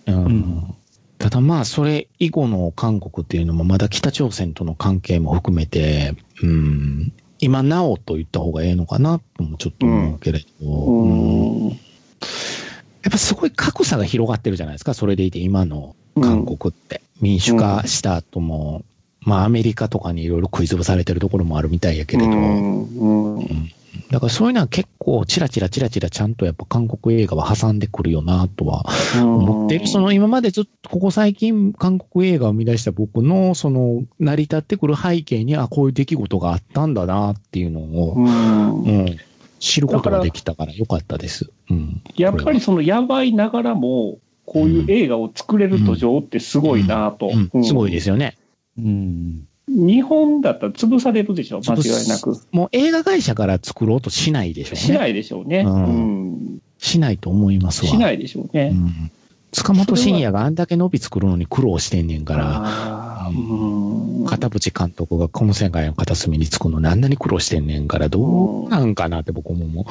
[0.07, 0.75] うん
[1.19, 11.65] ただまあ、それ以後の韓国っていうのもまだ北朝鮮との関係も含めて、うん、今なおと言った方がええのかなともちょっと思うけれど、うん。
[11.65, 11.69] うん。
[11.69, 17.01] やっぱすごい格差が広がってるじゃないですか、それでいて今の韓国って。
[17.21, 18.83] 民主化した後も、
[19.21, 22.83] まあアメリカとかにいろいろ食い潰されてるところもあるみたいやけれど、うん。
[22.85, 23.71] うん
[24.11, 28.85] だからそういうのは結構チラチラチラチラちゃんとやっぱ韓国映画は挟んでくるよなとは
[29.15, 29.87] 思ってる。
[29.87, 39.17] その今までずっとここ最近韓国映画を生み出した僕のその成り立ってくる背景にあこういう出来事があったんだなっていうのを、うんうん、
[39.59, 41.51] 知ることができたからよかったです。
[41.69, 42.01] うん。
[42.15, 47.31] やっぱりそのやばいながらも、こういう映画を作れる土壌ってすごいなと。
[47.53, 48.35] うん、すごいですよね。
[48.79, 49.47] うん。
[49.69, 52.35] 日本だったら潰されるでしょ、間違いなく。
[52.51, 54.79] もう映画会社から作ろうとしないでしょうね。
[54.79, 55.59] しないでしょうね。
[55.59, 55.87] うんう
[56.25, 57.91] んしないと思いますわ。
[57.91, 58.75] しないでしょうねう。
[58.75, 59.11] ん。
[59.51, 69.85] 塚本慎也があんだけ伸び作るのに苦労してんねんから、うん片渕監督がこの世界の片隅につくのにあんなに苦労してんねんから、どうなんかなって僕も思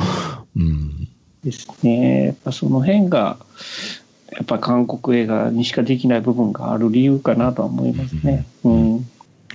[0.57, 0.61] う。
[0.61, 1.09] うん。
[1.45, 2.27] ですね。
[2.27, 3.39] やっぱその辺が、
[4.33, 8.47] やっぱ韓国映画にしかできない部分がある理由かなとは思いますね。
[8.65, 9.07] ううんん。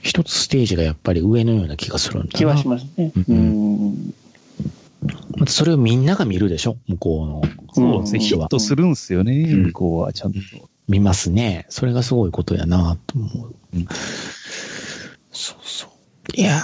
[0.01, 2.31] 一つステージがやっぱり上のような気がするんだな。
[2.31, 3.11] 気はしますね。
[3.15, 4.13] ううんん。
[5.37, 6.77] またそれをみんなが見るでしょ？
[6.87, 7.41] 向こうの。
[7.73, 8.19] そうですね。
[8.19, 10.39] うんヒットするんすよね、うん向こうはちゃんと。
[10.87, 11.65] 見ますね。
[11.69, 13.55] それがすごいことやなと思う。
[13.75, 13.85] うん
[15.31, 15.89] そうそう。
[16.35, 16.59] いや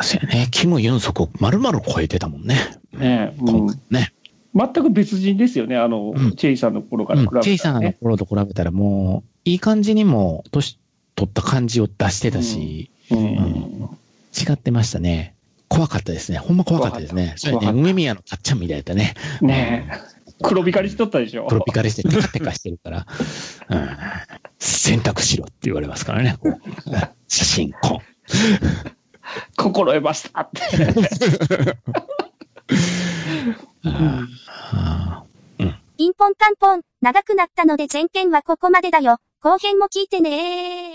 [0.00, 0.48] ー、そうやね。
[0.50, 2.56] キム・ユンソクを丸々超えてたもんね。
[2.92, 4.12] ねうん今回ね。
[4.54, 5.76] 全く別人ですよね。
[5.76, 7.44] あの、うんチェイさんの頃からうん比べたら、ね。
[7.44, 10.78] チェイさんの頃と比べたらもう、いい感じにも、年
[11.18, 13.98] 取った感じを出してたし、うん
[14.38, 15.34] 違ってましたね。
[15.66, 16.38] 怖かったですね。
[16.38, 17.34] ほんま怖かったですね。
[17.36, 19.14] それね、梅宮のたっちゃんみたいだったね。
[19.40, 20.44] ねえ。
[20.44, 21.48] 黒光りしとったでしょ。
[21.48, 23.06] 黒ピカリしてテカテカしてるから、
[23.68, 23.88] うん、
[24.60, 26.36] 選択しろって言われますからね。
[27.26, 28.00] 写真、こ
[29.56, 30.60] 心得ましたって。
[35.96, 39.16] ピンポンタンポン、長くなったので前編はここまでだよ。
[39.40, 40.88] 後編も聞いてねー。